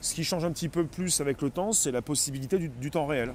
Ce 0.00 0.14
qui 0.14 0.24
change 0.24 0.44
un 0.44 0.52
petit 0.52 0.68
peu 0.68 0.84
plus 0.84 1.20
avec 1.20 1.42
le 1.42 1.50
temps, 1.50 1.72
c'est 1.72 1.90
la 1.90 2.02
possibilité 2.02 2.58
du 2.58 2.90
temps 2.90 3.06
réel 3.06 3.32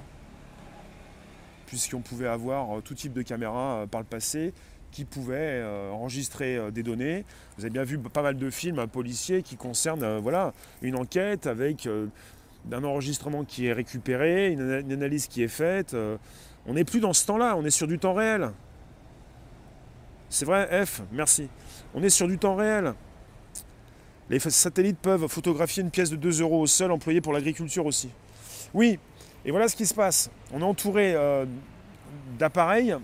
puisqu'on 1.74 2.02
pouvait 2.02 2.28
avoir 2.28 2.78
euh, 2.78 2.80
tout 2.80 2.94
type 2.94 3.12
de 3.12 3.22
caméra 3.22 3.80
euh, 3.80 3.86
par 3.88 4.00
le 4.00 4.06
passé 4.06 4.54
qui 4.92 5.04
pouvaient 5.04 5.58
euh, 5.60 5.90
enregistrer 5.90 6.70
des 6.70 6.84
données. 6.84 7.24
Vous 7.58 7.64
avez 7.64 7.72
bien 7.72 7.82
vu 7.82 7.98
pas 7.98 8.22
mal 8.22 8.38
de 8.38 8.48
films 8.48 8.86
policiers 8.86 9.42
qui 9.42 9.56
concernent 9.56 10.18
voilà, 10.18 10.52
une 10.82 10.94
enquête 10.94 11.48
avec 11.48 11.88
un 12.70 12.84
enregistrement 12.84 13.42
qui 13.44 13.66
est 13.66 13.72
récupéré, 13.72 14.52
une, 14.52 14.92
analyse 14.92 15.26
qui 15.26 15.42
est 15.42 15.48
faite. 15.48 15.96
on 16.64 16.74
n'est 16.74 16.84
plus 16.84 17.00
dans 17.00 17.12
ce 17.12 17.26
temps-là, 17.26 17.56
on 17.56 17.64
est 17.64 17.70
sur 17.70 17.88
du 17.88 17.98
temps 17.98 18.14
réel. 18.14 18.52
C'est 20.28 20.44
vrai, 20.44 20.86
F, 20.86 21.02
merci. 21.10 21.48
On 21.92 22.04
est 22.04 22.08
sur 22.08 22.28
du 22.28 22.38
temps 22.38 22.54
réel. 22.54 22.94
Les 24.30 24.38
satellites 24.38 24.98
peuvent 24.98 25.26
photographier 25.26 25.82
une 25.82 25.90
pièce 25.90 26.10
de 26.10 26.16
2 26.16 26.40
euros 26.40 26.60
au 26.60 26.68
sol 26.68 26.92
employée 26.92 27.20
pour 27.20 27.32
l'agriculture 27.32 27.84
aussi. 27.84 28.10
Oui, 28.74 29.00
et 29.44 29.50
voilà 29.50 29.68
ce 29.68 29.76
qui 29.76 29.86
se 29.86 29.94
passe. 29.94 30.30
On 30.52 30.60
est 30.60 30.64
entouré 30.64 31.14
euh, 31.14 31.44
d'appareils. 32.38 32.96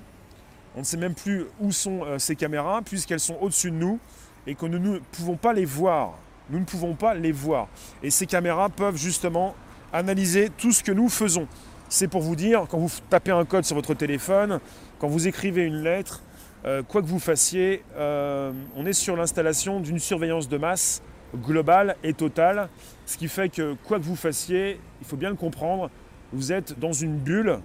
On 0.74 0.80
ne 0.80 0.84
sait 0.84 0.96
même 0.96 1.14
plus 1.14 1.46
où 1.60 1.72
sont 1.72 2.04
euh, 2.04 2.18
ces 2.18 2.36
caméras, 2.36 2.80
puisqu'elles 2.82 3.20
sont 3.20 3.36
au-dessus 3.40 3.70
de 3.70 3.76
nous 3.76 3.98
et 4.46 4.54
que 4.54 4.66
nous 4.66 4.78
ne 4.78 4.98
pouvons 4.98 5.36
pas 5.36 5.52
les 5.52 5.64
voir. 5.64 6.14
Nous 6.48 6.58
ne 6.58 6.64
pouvons 6.64 6.94
pas 6.94 7.14
les 7.14 7.32
voir. 7.32 7.68
Et 8.02 8.10
ces 8.10 8.26
caméras 8.26 8.70
peuvent 8.70 8.96
justement 8.96 9.54
analyser 9.92 10.50
tout 10.56 10.72
ce 10.72 10.82
que 10.82 10.92
nous 10.92 11.08
faisons. 11.08 11.46
C'est 11.88 12.08
pour 12.08 12.22
vous 12.22 12.36
dire, 12.36 12.66
quand 12.68 12.78
vous 12.78 12.90
tapez 13.10 13.32
un 13.32 13.44
code 13.44 13.64
sur 13.64 13.76
votre 13.76 13.94
téléphone, 13.94 14.60
quand 14.98 15.08
vous 15.08 15.26
écrivez 15.28 15.64
une 15.64 15.82
lettre, 15.82 16.22
euh, 16.64 16.82
quoi 16.82 17.02
que 17.02 17.06
vous 17.06 17.18
fassiez, 17.18 17.84
on 17.96 18.86
est 18.86 18.92
sur 18.92 19.16
l'installation 19.16 19.80
d'une 19.80 19.98
surveillance 19.98 20.48
de 20.48 20.56
masse 20.56 21.02
globale 21.36 21.96
et 22.02 22.14
totale, 22.14 22.68
ce 23.06 23.16
qui 23.16 23.28
fait 23.28 23.48
que 23.48 23.74
quoi 23.84 23.98
que 23.98 24.04
vous 24.04 24.16
fassiez, 24.16 24.80
il 25.00 25.06
faut 25.06 25.16
bien 25.16 25.30
le 25.30 25.36
comprendre, 25.36 25.90
vous 26.32 26.52
êtes 26.52 26.78
dans 26.78 26.92
une 26.92 27.16
bulle, 27.16 27.60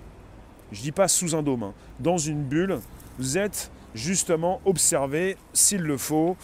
je 0.72 0.80
ne 0.80 0.84
dis 0.84 0.92
pas 0.92 1.08
sous 1.08 1.36
un 1.36 1.44
dôme, 1.44 1.64
hein, 1.64 1.74
dans 2.00 2.18
une 2.18 2.44
bulle, 2.44 2.80
vous 3.18 3.38
êtes 3.38 3.72
justement 3.94 4.62
observé 4.66 5.38
s'il 5.54 5.82
le 5.82 5.98
faut. 5.98 6.36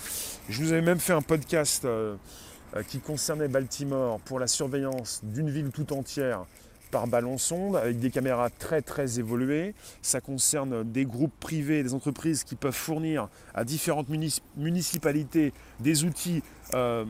Je 0.49 0.63
vous 0.63 0.71
avais 0.71 0.81
même 0.81 0.99
fait 0.99 1.13
un 1.13 1.21
podcast 1.21 1.85
euh, 1.85 2.15
euh, 2.75 2.83
qui 2.83 2.99
concernait 2.99 3.47
Baltimore 3.47 4.19
pour 4.21 4.39
la 4.39 4.47
surveillance 4.47 5.21
d'une 5.23 5.49
ville 5.49 5.71
tout 5.71 5.93
entière 5.93 6.45
par 6.91 7.07
ballon 7.07 7.37
sonde 7.37 7.77
avec 7.77 7.99
des 7.99 8.11
caméras 8.11 8.49
très 8.49 8.81
très 8.81 9.19
évoluées. 9.19 9.73
Ça 10.01 10.21
concerne 10.21 10.83
des 10.83 11.05
groupes 11.05 11.37
privés, 11.39 11.83
des 11.83 11.93
entreprises 11.93 12.43
qui 12.43 12.55
peuvent 12.55 12.73
fournir 12.73 13.29
à 13.53 13.63
différentes 13.63 14.07
municipalités 14.57 15.53
des 15.79 16.03
outils 16.03 16.43
euh, 16.73 17.05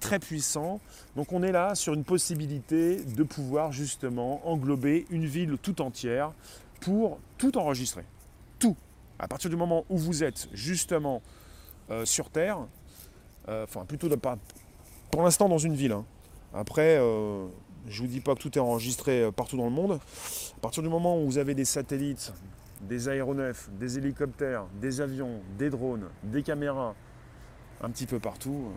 très 0.00 0.18
puissant. 0.18 0.80
Donc 1.16 1.32
on 1.32 1.42
est 1.42 1.52
là 1.52 1.74
sur 1.74 1.94
une 1.94 2.04
possibilité 2.04 2.96
de 3.02 3.22
pouvoir 3.22 3.72
justement 3.72 4.46
englober 4.48 5.06
une 5.10 5.26
ville 5.26 5.56
tout 5.60 5.80
entière 5.82 6.32
pour 6.80 7.18
tout 7.38 7.56
enregistrer. 7.58 8.04
Tout. 8.58 8.76
À 9.18 9.28
partir 9.28 9.50
du 9.50 9.56
moment 9.56 9.84
où 9.88 9.98
vous 9.98 10.22
êtes 10.22 10.48
justement 10.52 11.22
euh, 11.90 12.04
sur 12.04 12.30
Terre, 12.30 12.58
euh, 13.48 13.64
enfin 13.64 13.84
plutôt 13.84 14.08
de, 14.08 14.16
pour 15.10 15.22
l'instant 15.22 15.48
dans 15.48 15.58
une 15.58 15.74
ville, 15.74 15.92
hein. 15.92 16.04
Après, 16.54 16.96
euh, 16.98 17.46
je 17.88 18.02
ne 18.02 18.06
vous 18.06 18.12
dis 18.14 18.20
pas 18.20 18.34
que 18.34 18.40
tout 18.40 18.56
est 18.56 18.60
enregistré 18.60 19.22
euh, 19.22 19.30
partout 19.30 19.56
dans 19.56 19.66
le 19.66 19.70
monde. 19.70 20.00
À 20.56 20.60
partir 20.60 20.82
du 20.82 20.88
moment 20.88 21.20
où 21.20 21.26
vous 21.26 21.38
avez 21.38 21.54
des 21.54 21.66
satellites, 21.66 22.32
des 22.80 23.08
aéronefs, 23.08 23.68
des 23.78 23.98
hélicoptères, 23.98 24.64
des 24.80 25.00
avions, 25.00 25.40
des 25.58 25.68
drones, 25.68 26.08
des 26.22 26.42
caméras, 26.42 26.94
un 27.82 27.90
petit 27.90 28.06
peu 28.06 28.18
partout. 28.18 28.72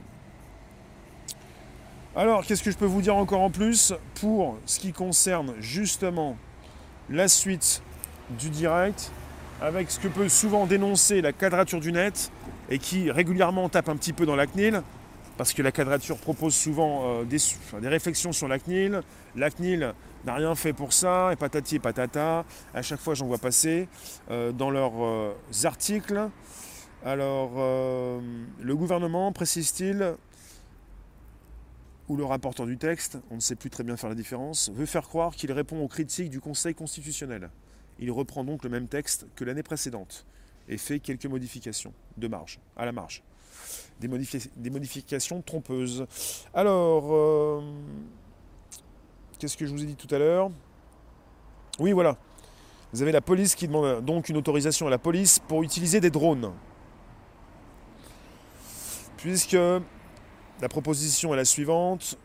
Alors, 2.13 2.45
qu'est-ce 2.45 2.61
que 2.61 2.71
je 2.71 2.77
peux 2.77 2.85
vous 2.85 3.01
dire 3.01 3.15
encore 3.15 3.39
en 3.39 3.49
plus 3.49 3.93
pour 4.15 4.57
ce 4.65 4.81
qui 4.81 4.91
concerne 4.91 5.53
justement 5.61 6.35
la 7.09 7.29
suite 7.29 7.81
du 8.37 8.49
direct 8.49 9.13
avec 9.61 9.89
ce 9.89 9.97
que 9.97 10.09
peut 10.09 10.27
souvent 10.27 10.65
dénoncer 10.65 11.21
la 11.21 11.31
quadrature 11.31 11.79
du 11.79 11.93
net 11.93 12.29
et 12.69 12.79
qui 12.79 13.09
régulièrement 13.11 13.69
tape 13.69 13.87
un 13.87 13.95
petit 13.95 14.11
peu 14.11 14.25
dans 14.25 14.35
la 14.35 14.45
CNIL 14.45 14.81
parce 15.37 15.53
que 15.53 15.61
la 15.61 15.71
quadrature 15.71 16.17
propose 16.17 16.53
souvent 16.53 17.21
euh, 17.21 17.23
des, 17.23 17.87
réflexions 17.87 18.33
sur 18.33 18.49
la 18.49 18.59
CNIL. 18.59 19.01
La 19.37 19.49
CNIL 19.49 19.93
n'a 20.25 20.35
rien 20.35 20.53
fait 20.53 20.73
pour 20.73 20.91
ça, 20.91 21.29
et 21.31 21.37
patati 21.37 21.77
et 21.77 21.79
patata. 21.79 22.43
À 22.73 22.81
chaque 22.81 22.99
fois, 22.99 23.13
j'en 23.13 23.27
vois 23.27 23.37
passer 23.37 23.87
euh, 24.29 24.51
dans 24.51 24.69
leurs 24.69 25.01
euh, 25.01 25.33
articles. 25.63 26.29
Alors, 27.05 27.51
le 27.55 28.75
gouvernement, 28.75 29.31
précise-t-il, 29.31 30.13
ou 32.11 32.17
le 32.17 32.25
rapporteur 32.25 32.65
du 32.65 32.77
texte, 32.77 33.19
on 33.29 33.35
ne 33.35 33.39
sait 33.39 33.55
plus 33.55 33.69
très 33.69 33.85
bien 33.85 33.95
faire 33.95 34.09
la 34.09 34.15
différence, 34.15 34.69
veut 34.69 34.85
faire 34.85 35.07
croire 35.07 35.33
qu'il 35.33 35.49
répond 35.53 35.81
aux 35.81 35.87
critiques 35.87 36.29
du 36.29 36.41
Conseil 36.41 36.75
constitutionnel. 36.75 37.49
Il 37.99 38.11
reprend 38.11 38.43
donc 38.43 38.65
le 38.65 38.69
même 38.69 38.89
texte 38.89 39.27
que 39.37 39.45
l'année 39.45 39.63
précédente 39.63 40.25
et 40.67 40.77
fait 40.77 40.99
quelques 40.99 41.25
modifications 41.25 41.93
de 42.17 42.27
marge, 42.27 42.59
à 42.75 42.83
la 42.83 42.91
marge. 42.91 43.23
Des, 44.01 44.09
modifications 44.69 45.41
trompeuses. 45.41 46.05
Alors, 46.53 47.13
euh, 47.13 47.61
qu'est-ce 49.39 49.55
que 49.55 49.65
je 49.65 49.71
vous 49.71 49.81
ai 49.81 49.85
dit 49.85 49.95
tout 49.95 50.13
à 50.13 50.19
l'heure? 50.19 50.51
Oui, 51.79 51.93
voilà. 51.93 52.17
Vous 52.91 53.01
avez 53.01 53.13
la 53.13 53.21
police 53.21 53.55
qui 53.55 53.67
demande 53.67 54.03
donc 54.03 54.27
une 54.27 54.35
autorisation 54.35 54.85
à 54.85 54.89
la 54.89 54.97
police 54.97 55.39
pour 55.39 55.63
utiliser 55.63 56.01
des 56.01 56.09
drones. 56.09 56.51
Puisque 59.15 59.55
la 60.61 60.69
proposition 60.69 61.33
est 61.33 61.37
la 61.37 61.45
suivante. 61.45 62.17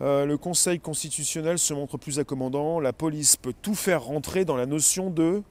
Euh, 0.00 0.24
le 0.24 0.38
Conseil 0.38 0.80
constitutionnel 0.80 1.58
se 1.58 1.74
montre 1.74 1.98
plus 1.98 2.18
accommodant. 2.18 2.80
La 2.80 2.92
police 2.92 3.36
peut 3.36 3.54
tout 3.60 3.74
faire 3.74 4.02
rentrer 4.02 4.44
dans 4.44 4.56
la 4.56 4.66
notion 4.66 5.10
de 5.10 5.42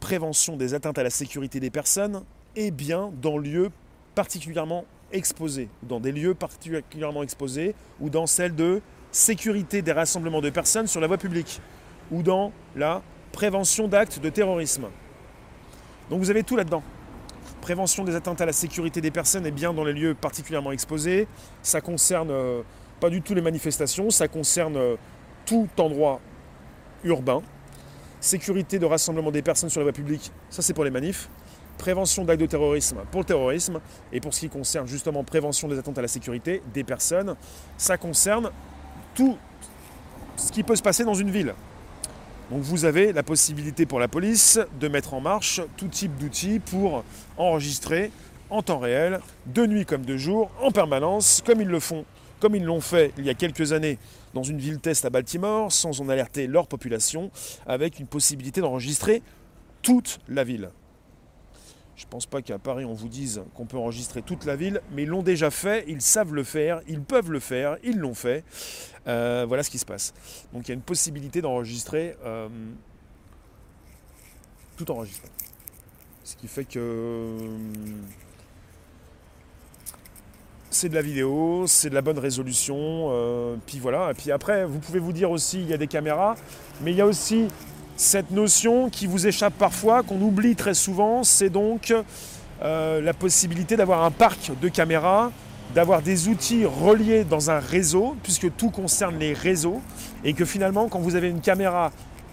prévention 0.00 0.56
des 0.56 0.74
atteintes 0.74 0.98
à 0.98 1.02
la 1.02 1.10
sécurité 1.10 1.58
des 1.58 1.70
personnes 1.70 2.22
et 2.54 2.70
bien 2.70 3.10
dans 3.20 3.38
lieux 3.38 3.70
particulièrement 4.14 4.84
exposés, 5.12 5.68
dans 5.82 6.00
des 6.00 6.12
lieux 6.12 6.34
particulièrement 6.34 7.22
exposés, 7.22 7.74
ou 8.00 8.10
dans 8.10 8.26
celle 8.26 8.54
de 8.54 8.80
sécurité 9.10 9.80
des 9.80 9.92
rassemblements 9.92 10.40
de 10.40 10.50
personnes 10.50 10.86
sur 10.86 11.00
la 11.00 11.06
voie 11.06 11.18
publique, 11.18 11.60
ou 12.10 12.22
dans 12.22 12.52
la 12.76 13.02
prévention 13.32 13.88
d'actes 13.88 14.20
de 14.20 14.28
terrorisme. 14.28 14.88
Donc 16.10 16.20
vous 16.20 16.30
avez 16.30 16.42
tout 16.42 16.56
là-dedans. 16.56 16.82
Prévention 17.60 18.04
des 18.04 18.14
atteintes 18.14 18.40
à 18.40 18.46
la 18.46 18.52
sécurité 18.52 19.00
des 19.00 19.10
personnes 19.10 19.46
et 19.46 19.50
bien 19.50 19.74
dans 19.74 19.84
les 19.84 19.92
lieux 19.92 20.14
particulièrement 20.14 20.72
exposés. 20.72 21.26
Ça 21.62 21.80
concerne 21.80 22.30
euh, 22.30 22.62
pas 23.00 23.10
du 23.10 23.22
tout 23.22 23.34
les 23.34 23.42
manifestations, 23.42 24.10
ça 24.10 24.28
concerne 24.28 24.76
euh, 24.76 24.96
tout 25.46 25.68
endroit 25.78 26.20
urbain, 27.04 27.42
sécurité 28.20 28.78
de 28.78 28.86
rassemblement 28.86 29.30
des 29.30 29.42
personnes 29.42 29.70
sur 29.70 29.80
la 29.80 29.84
voie 29.84 29.92
publique, 29.92 30.32
ça 30.50 30.62
c'est 30.62 30.74
pour 30.74 30.84
les 30.84 30.90
manifs, 30.90 31.28
prévention 31.78 32.24
d'actes 32.24 32.40
de 32.40 32.46
terrorisme 32.46 32.98
pour 33.10 33.20
le 33.20 33.24
terrorisme, 33.24 33.80
et 34.12 34.20
pour 34.20 34.34
ce 34.34 34.40
qui 34.40 34.48
concerne 34.48 34.86
justement 34.86 35.22
prévention 35.24 35.68
des 35.68 35.78
attentes 35.78 35.98
à 35.98 36.02
la 36.02 36.08
sécurité 36.08 36.62
des 36.74 36.84
personnes, 36.84 37.36
ça 37.76 37.96
concerne 37.96 38.50
tout 39.14 39.38
ce 40.36 40.52
qui 40.52 40.62
peut 40.62 40.76
se 40.76 40.82
passer 40.82 41.04
dans 41.04 41.14
une 41.14 41.30
ville. 41.30 41.54
Donc 42.50 42.62
vous 42.62 42.86
avez 42.86 43.12
la 43.12 43.22
possibilité 43.22 43.84
pour 43.84 44.00
la 44.00 44.08
police 44.08 44.58
de 44.80 44.88
mettre 44.88 45.12
en 45.12 45.20
marche 45.20 45.60
tout 45.76 45.88
type 45.88 46.16
d'outils 46.16 46.60
pour 46.60 47.04
enregistrer 47.36 48.10
en 48.48 48.62
temps 48.62 48.78
réel, 48.78 49.20
de 49.46 49.66
nuit 49.66 49.84
comme 49.84 50.06
de 50.06 50.16
jour, 50.16 50.50
en 50.62 50.70
permanence, 50.70 51.42
comme 51.44 51.60
ils 51.60 51.68
le 51.68 51.80
font, 51.80 52.06
comme 52.40 52.54
ils 52.54 52.64
l'ont 52.64 52.80
fait 52.80 53.12
il 53.18 53.26
y 53.26 53.30
a 53.30 53.34
quelques 53.34 53.72
années 53.72 53.98
dans 54.32 54.42
une 54.42 54.58
ville 54.58 54.78
test 54.78 55.04
à 55.04 55.10
Baltimore 55.10 55.70
sans 55.70 56.00
en 56.00 56.08
alerter 56.08 56.46
leur 56.46 56.66
population, 56.66 57.30
avec 57.66 57.98
une 57.98 58.06
possibilité 58.06 58.62
d'enregistrer 58.62 59.22
toute 59.82 60.18
la 60.28 60.44
ville. 60.44 60.70
Je 61.98 62.04
ne 62.04 62.10
pense 62.10 62.26
pas 62.26 62.42
qu'à 62.42 62.60
Paris 62.60 62.84
on 62.84 62.94
vous 62.94 63.08
dise 63.08 63.42
qu'on 63.54 63.66
peut 63.66 63.76
enregistrer 63.76 64.22
toute 64.22 64.44
la 64.44 64.54
ville, 64.54 64.80
mais 64.92 65.02
ils 65.02 65.08
l'ont 65.08 65.24
déjà 65.24 65.50
fait, 65.50 65.84
ils 65.88 66.00
savent 66.00 66.32
le 66.32 66.44
faire, 66.44 66.80
ils 66.86 67.02
peuvent 67.02 67.32
le 67.32 67.40
faire, 67.40 67.76
ils 67.82 67.98
l'ont 67.98 68.14
fait. 68.14 68.44
Euh, 69.08 69.44
voilà 69.48 69.64
ce 69.64 69.70
qui 69.70 69.78
se 69.78 69.84
passe. 69.84 70.14
Donc 70.52 70.62
il 70.66 70.68
y 70.68 70.70
a 70.70 70.74
une 70.74 70.80
possibilité 70.80 71.42
d'enregistrer 71.42 72.16
euh, 72.24 72.48
tout 74.76 74.88
enregistré. 74.92 75.28
Ce 76.22 76.36
qui 76.36 76.46
fait 76.46 76.66
que 76.66 77.36
c'est 80.70 80.88
de 80.88 80.94
la 80.94 81.02
vidéo, 81.02 81.66
c'est 81.66 81.90
de 81.90 81.94
la 81.96 82.02
bonne 82.02 82.20
résolution, 82.20 83.08
euh, 83.10 83.56
puis 83.66 83.80
voilà. 83.80 84.12
Et 84.12 84.14
puis 84.14 84.30
après, 84.30 84.64
vous 84.64 84.78
pouvez 84.78 85.00
vous 85.00 85.12
dire 85.12 85.32
aussi, 85.32 85.62
il 85.62 85.66
y 85.66 85.74
a 85.74 85.78
des 85.78 85.88
caméras, 85.88 86.36
mais 86.80 86.92
il 86.92 86.96
y 86.96 87.00
a 87.00 87.06
aussi 87.06 87.48
cette 87.98 88.30
notion 88.30 88.90
qui 88.90 89.08
vous 89.08 89.26
échappe 89.26 89.54
parfois, 89.58 90.04
qu'on 90.04 90.22
oublie 90.22 90.54
très 90.54 90.72
souvent, 90.72 91.24
c'est 91.24 91.50
donc 91.50 91.92
euh, 92.62 93.00
la 93.00 93.12
possibilité 93.12 93.76
d'avoir 93.76 94.04
un 94.04 94.12
parc 94.12 94.52
de 94.62 94.68
caméras, 94.68 95.32
d'avoir 95.74 96.00
des 96.00 96.28
outils 96.28 96.64
reliés 96.64 97.24
dans 97.24 97.50
un 97.50 97.58
réseau, 97.58 98.16
puisque 98.22 98.54
tout 98.56 98.70
concerne 98.70 99.18
les 99.18 99.32
réseaux, 99.32 99.82
et 100.22 100.32
que 100.32 100.44
finalement, 100.44 100.88
quand 100.88 101.00
vous 101.00 101.16
avez 101.16 101.28
une 101.28 101.40
caméra, 101.40 101.90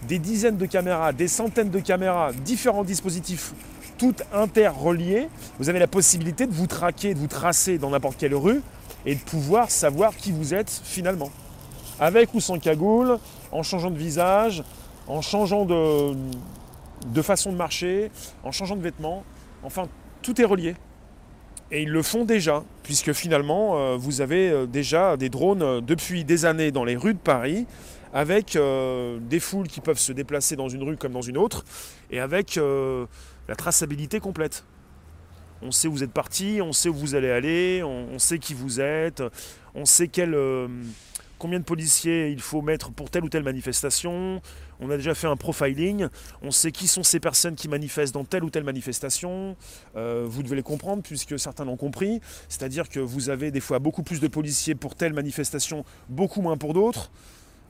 des 0.08 0.20
dizaines 0.20 0.58
de 0.58 0.68
caméras, 0.68 1.14
des 1.14 1.28
centaines 1.28 1.72
de 1.72 1.80
caméras, 1.80 2.32
différents 2.32 2.84
dispositifs 2.84 3.54
toutes 3.98 4.22
interreliées, 4.34 5.30
vous 5.58 5.70
avez 5.70 5.80
la 5.80 5.88
possibilité 5.88 6.46
de 6.46 6.54
vous 6.54 6.68
traquer, 6.68 7.16
de 7.16 7.20
vous 7.20 7.28
tracer 7.28 7.80
dans 7.80 7.90
n'importe 7.90 8.18
quelle 8.18 8.36
rue 8.36 8.62
et 9.08 9.16
de 9.16 9.20
pouvoir 9.22 9.72
savoir 9.72 10.16
qui 10.16 10.32
vous 10.32 10.54
êtes 10.54 10.70
finalement. 10.84 11.32
Avec 12.00 12.36
ou 12.36 12.40
sans 12.40 12.60
cagoule, 12.60 13.18
en 13.52 13.64
changeant 13.64 13.90
de 13.90 13.98
visage, 13.98 14.64
en 15.08 15.22
changeant 15.22 15.66
de, 15.66 17.22
façon 17.22 17.52
de 17.52 17.58
marcher, 17.58 18.12
en 18.44 18.52
changeant 18.52 18.76
de 18.76 18.82
vêtements. 18.82 19.24
Enfin, 19.64 19.88
tout 20.22 20.40
est 20.42 20.46
relié. 20.46 20.76
Et 21.72 21.84
ils 21.84 21.90
le 21.90 22.04
font 22.04 22.26
déjà, 22.26 22.64
puisque 22.84 23.14
finalement, 23.14 23.78
euh, 23.78 23.96
vous 23.98 24.22
avez 24.22 24.50
euh, 24.50 24.66
déjà 24.68 25.18
des 25.18 25.30
drones 25.30 25.64
euh, 25.64 25.82
depuis 25.82 26.24
des 26.24 26.46
années 26.46 26.72
dans 26.72 26.84
les 26.84 26.96
rues 26.96 27.16
de 27.16 27.20
Paris, 27.20 27.66
avec 28.14 28.58
des 28.58 29.40
foules 29.42 29.68
qui 29.68 29.82
peuvent 29.82 30.00
se 30.00 30.14
déplacer 30.14 30.56
dans 30.56 30.70
une 30.70 30.84
rue 30.84 30.96
comme 30.96 31.12
dans 31.12 31.22
une 31.22 31.38
autre, 31.38 31.66
et 32.10 32.22
avec 32.22 32.58
la 32.58 33.56
traçabilité 33.58 34.22
complète. 34.22 34.64
On 35.62 35.72
sait 35.72 35.88
où 35.88 35.94
vous 35.94 36.04
êtes 36.04 36.12
parti, 36.12 36.60
on 36.62 36.74
sait 36.74 36.90
où 36.90 36.94
vous 36.94 37.16
allez 37.16 37.32
aller, 37.32 37.82
on, 37.84 38.20
sait 38.20 38.40
qui 38.40 38.54
vous 38.54 38.80
êtes, 38.80 39.24
on 39.74 39.86
sait 39.86 40.10
euh, 40.20 40.68
combien 41.46 41.60
de 41.60 41.64
policiers 41.64 42.30
il 42.32 42.42
faut 42.42 42.64
mettre 42.64 42.92
pour 42.92 43.12
telle 43.12 43.24
ou 43.24 43.30
telle 43.30 43.44
manifestation. 43.44 44.42
On 44.80 44.90
a 44.90 44.98
déjà 44.98 45.14
fait 45.14 45.28
un 45.28 45.36
profiling, 45.36 46.08
on 46.42 46.50
sait 46.50 46.72
qui 46.72 46.88
sont 46.88 47.04
ces 47.04 47.20
personnes 47.20 47.54
qui 47.54 47.68
manifestent 47.68 48.16
dans 48.16 48.24
telle 48.24 48.44
ou 48.44 48.50
telle 48.50 48.64
manifestation. 48.64 49.56
Euh, 49.96 50.26
vous 50.28 50.42
devez 50.42 50.56
les 50.56 50.64
comprendre 50.64 51.04
puisque 51.04 51.38
certains 51.38 51.64
l'ont 51.64 51.78
compris. 51.78 52.20
C'est-à-dire 52.50 52.90
que 52.90 53.00
vous 53.00 53.30
avez 53.30 53.52
des 53.52 53.60
fois 53.60 53.78
beaucoup 53.78 54.02
plus 54.02 54.20
de 54.20 54.28
policiers 54.28 54.74
pour 54.74 54.96
telle 54.96 55.14
manifestation, 55.14 55.86
beaucoup 56.10 56.42
moins 56.42 56.58
pour 56.58 56.74
d'autres. 56.74 57.12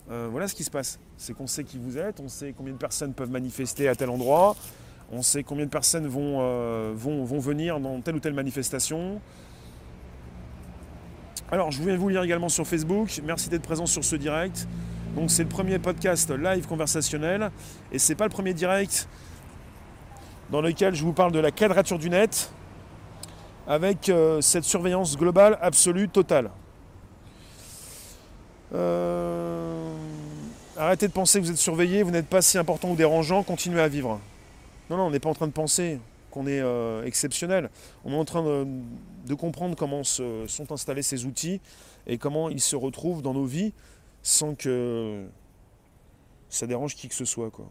Euh, 0.09 0.29
voilà 0.31 0.47
ce 0.47 0.55
qui 0.55 0.63
se 0.63 0.71
passe. 0.71 0.97
C'est 1.17 1.33
qu'on 1.33 1.47
sait 1.47 1.65
qui 1.65 1.77
vous 1.77 1.97
êtes, 1.97 2.21
on 2.21 2.29
sait 2.29 2.53
combien 2.57 2.71
de 2.71 2.77
personnes 2.77 3.13
peuvent 3.13 3.29
manifester 3.29 3.89
à 3.89 3.95
tel 3.95 4.09
endroit, 4.09 4.55
on 5.11 5.21
sait 5.21 5.43
combien 5.43 5.65
de 5.65 5.69
personnes 5.69 6.07
vont, 6.07 6.38
euh, 6.39 6.93
vont, 6.95 7.25
vont, 7.25 7.39
venir 7.39 7.81
dans 7.81 7.99
telle 7.99 8.15
ou 8.15 8.21
telle 8.21 8.35
manifestation. 8.35 9.19
Alors, 11.51 11.71
je 11.71 11.79
voulais 11.79 11.95
vous 11.95 12.10
lire 12.10 12.23
également 12.23 12.49
sur 12.49 12.65
Facebook. 12.65 13.21
Merci 13.23 13.49
d'être 13.49 13.62
présent 13.62 13.86
sur 13.86 14.03
ce 14.03 14.15
direct. 14.15 14.67
Donc, 15.15 15.29
c'est 15.29 15.43
le 15.43 15.49
premier 15.49 15.77
podcast 15.77 16.31
live 16.31 16.65
conversationnel. 16.65 17.51
Et 17.91 17.99
c'est 17.99 18.15
pas 18.15 18.23
le 18.23 18.31
premier 18.31 18.55
direct 18.55 19.08
dans 20.49 20.62
lequel 20.62 20.95
je 20.95 21.03
vous 21.03 21.13
parle 21.13 21.31
de 21.31 21.39
la 21.39 21.51
quadrature 21.51 21.99
du 21.99 22.10
net 22.10 22.51
avec 23.67 24.10
euh, 24.10 24.41
cette 24.41 24.63
surveillance 24.63 25.17
globale 25.17 25.60
absolue, 25.62 26.10
totale. 26.10 26.49
Euh, 28.73 29.93
arrêtez 30.77 31.08
de 31.08 31.13
penser 31.13 31.39
que 31.39 31.45
vous 31.45 31.51
êtes 31.51 31.58
surveillé, 31.58 32.01
vous 32.01 32.12
n'êtes 32.12 32.27
pas 32.27 32.41
si 32.41 32.58
important 32.58 32.89
ou 32.89 32.95
dérangeant, 32.95 33.43
continuez 33.43 33.81
à 33.81 33.88
vivre. 33.88 34.19
Non, 34.89 34.97
non, 34.97 35.03
on 35.05 35.12
n'est 35.12 35.19
pas 35.19 35.29
en 35.29 35.36
train 35.36 35.47
de 35.47 35.51
penser 35.51 35.99
qu'on 36.35 36.47
est 36.47 36.59
euh, 36.59 37.05
exceptionnel. 37.05 37.69
On 38.03 38.11
est 38.11 38.17
en 38.17 38.25
train 38.25 38.43
de, 38.43 39.33
comprendre 39.35 39.75
comment 39.77 40.03
se, 40.03 40.45
sont 40.47 40.71
installés 40.73 41.01
ces 41.01 41.25
outils 41.25 41.61
et 42.07 42.17
comment 42.17 42.49
ils 42.49 42.59
se 42.59 42.75
retrouvent 42.75 43.21
dans 43.21 43.33
nos 43.33 43.45
vies 43.45 43.71
sans 44.21 44.53
que 44.53 45.25
ça 46.49 46.67
dérange 46.67 46.95
qui 46.95 47.07
que 47.07 47.15
ce 47.15 47.23
soit. 47.23 47.51
Quoi. 47.51 47.65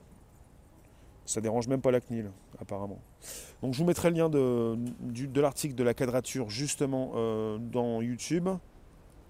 Ça 1.27 1.42
dérange 1.42 1.68
même 1.68 1.83
pas 1.83 1.90
la 1.90 2.00
CNIL, 2.00 2.31
apparemment. 2.59 3.00
Donc 3.61 3.74
je 3.74 3.79
vous 3.79 3.85
mettrai 3.85 4.09
le 4.09 4.16
lien 4.16 4.31
de, 4.31 5.40
l'article 5.40 5.74
de 5.74 5.85
la 5.85 5.92
quadrature 5.92 6.48
justement 6.48 7.12
euh, 7.16 7.59
dans 7.59 8.00
YouTube. 8.00 8.48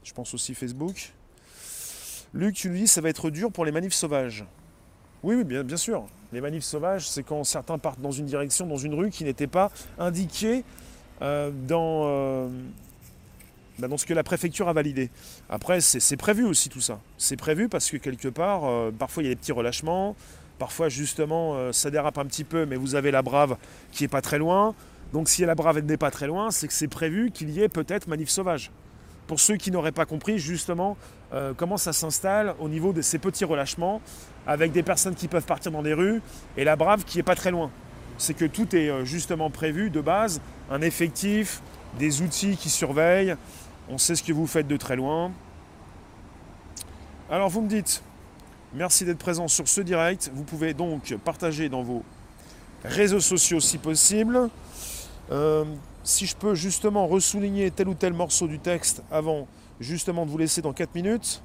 Je 0.04 0.12
pense 0.12 0.32
aussi 0.32 0.54
Facebook. 0.54 1.12
Luc, 2.34 2.54
tu 2.54 2.68
nous 2.68 2.76
dis 2.76 2.86
ça 2.86 3.00
va 3.00 3.08
être 3.08 3.30
dur 3.30 3.50
pour 3.50 3.64
les 3.64 3.72
manifs 3.72 3.94
sauvages. 3.94 4.44
Oui, 5.24 5.34
oui, 5.34 5.44
bien 5.44 5.76
sûr. 5.76 6.06
Les 6.34 6.42
manifs 6.42 6.64
sauvages, 6.64 7.08
c'est 7.08 7.22
quand 7.22 7.44
certains 7.44 7.78
partent 7.78 8.00
dans 8.00 8.10
une 8.10 8.26
direction, 8.26 8.66
dans 8.66 8.76
une 8.76 8.94
rue 8.94 9.10
qui 9.10 9.24
n'était 9.24 9.46
pas 9.46 9.70
indiquée 9.98 10.64
euh, 11.22 11.50
dans, 11.66 12.02
euh, 12.04 12.48
bah, 13.78 13.88
dans 13.88 13.96
ce 13.96 14.04
que 14.04 14.12
la 14.12 14.24
préfecture 14.24 14.68
a 14.68 14.74
validé. 14.74 15.10
Après, 15.48 15.80
c'est 15.80 16.16
prévu 16.16 16.44
aussi 16.44 16.68
tout 16.68 16.82
ça. 16.82 17.00
C'est 17.16 17.36
prévu 17.36 17.70
parce 17.70 17.88
que 17.88 17.96
quelque 17.96 18.28
part, 18.28 18.62
parfois 18.98 19.22
il 19.22 19.26
y 19.26 19.28
a 19.30 19.34
des 19.34 19.40
petits 19.40 19.52
relâchements, 19.52 20.16
Parfois, 20.58 20.88
justement, 20.88 21.54
euh, 21.54 21.72
ça 21.72 21.90
dérape 21.90 22.18
un 22.18 22.26
petit 22.26 22.44
peu, 22.44 22.64
mais 22.64 22.76
vous 22.76 22.94
avez 22.94 23.10
la 23.10 23.22
brave 23.22 23.56
qui 23.90 24.04
est 24.04 24.08
pas 24.08 24.20
très 24.20 24.38
loin. 24.38 24.74
Donc, 25.12 25.28
si 25.28 25.44
la 25.44 25.54
brave 25.54 25.80
n'est 25.80 25.96
pas 25.96 26.10
très 26.10 26.26
loin, 26.26 26.50
c'est 26.50 26.68
que 26.68 26.72
c'est 26.72 26.88
prévu 26.88 27.30
qu'il 27.30 27.50
y 27.50 27.60
ait 27.60 27.68
peut-être 27.68 28.06
manif 28.06 28.28
sauvage. 28.28 28.70
Pour 29.26 29.40
ceux 29.40 29.56
qui 29.56 29.70
n'auraient 29.70 29.92
pas 29.92 30.06
compris, 30.06 30.38
justement, 30.38 30.96
euh, 31.32 31.54
comment 31.56 31.76
ça 31.76 31.92
s'installe 31.92 32.54
au 32.60 32.68
niveau 32.68 32.92
de 32.92 33.02
ces 33.02 33.18
petits 33.18 33.44
relâchements, 33.44 34.00
avec 34.46 34.72
des 34.72 34.82
personnes 34.82 35.14
qui 35.14 35.28
peuvent 35.28 35.46
partir 35.46 35.72
dans 35.72 35.82
des 35.82 35.94
rues 35.94 36.20
et 36.56 36.64
la 36.64 36.76
brave 36.76 37.04
qui 37.04 37.18
est 37.18 37.24
pas 37.24 37.34
très 37.34 37.50
loin. 37.50 37.70
C'est 38.18 38.34
que 38.34 38.44
tout 38.44 38.74
est 38.76 38.88
euh, 38.88 39.04
justement 39.04 39.50
prévu 39.50 39.90
de 39.90 40.00
base, 40.00 40.40
un 40.70 40.82
effectif, 40.82 41.62
des 41.98 42.22
outils 42.22 42.56
qui 42.56 42.70
surveillent, 42.70 43.36
on 43.88 43.98
sait 43.98 44.14
ce 44.14 44.22
que 44.22 44.32
vous 44.32 44.46
faites 44.46 44.66
de 44.66 44.76
très 44.76 44.96
loin. 44.96 45.32
Alors 47.30 47.48
vous 47.48 47.62
me 47.62 47.68
dites, 47.68 48.02
Merci 48.76 49.04
d'être 49.04 49.18
présent 49.18 49.46
sur 49.46 49.68
ce 49.68 49.80
direct. 49.80 50.32
Vous 50.34 50.42
pouvez 50.42 50.74
donc 50.74 51.14
partager 51.24 51.68
dans 51.68 51.84
vos 51.84 52.02
réseaux 52.82 53.20
sociaux 53.20 53.60
si 53.60 53.78
possible. 53.78 54.50
Euh, 55.30 55.64
si 56.02 56.26
je 56.26 56.34
peux 56.34 56.56
justement 56.56 57.06
ressouligner 57.06 57.70
tel 57.70 57.86
ou 57.86 57.94
tel 57.94 58.12
morceau 58.12 58.48
du 58.48 58.58
texte 58.58 59.04
avant 59.12 59.46
justement 59.78 60.26
de 60.26 60.30
vous 60.32 60.38
laisser 60.38 60.60
dans 60.60 60.72
4 60.72 60.92
minutes. 60.96 61.40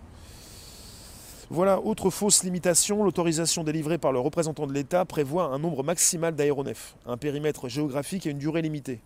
Voilà, 1.52 1.80
autre 1.80 2.10
fausse 2.10 2.44
limitation, 2.44 3.04
l'autorisation 3.04 3.64
délivrée 3.64 3.98
par 3.98 4.12
le 4.12 4.20
représentant 4.20 4.68
de 4.68 4.74
l'État 4.74 5.06
prévoit 5.06 5.46
un 5.46 5.58
nombre 5.58 5.84
maximal 5.84 6.36
d'aéronefs, 6.36 6.96
un 7.08 7.18
périmètre 7.18 7.70
géographique 7.70 8.28
et 8.28 8.30
une 8.30 8.38
durée 8.38 8.62
limitée. 8.62 9.00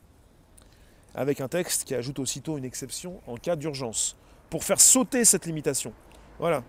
Avec 1.15 1.39
un 1.39 1.47
texte 1.47 1.86
qui 1.86 1.95
ajoute 1.95 2.19
aussitôt 2.19 2.58
une 2.58 2.65
exception 2.65 3.21
en 3.27 3.38
cas 3.38 3.56
d'urgence, 3.56 4.17
pour 4.49 4.63
faire 4.63 4.82
sauter 4.82 5.23
cette 5.25 5.45
limitation. 5.45 5.93
Voilà, 6.38 6.63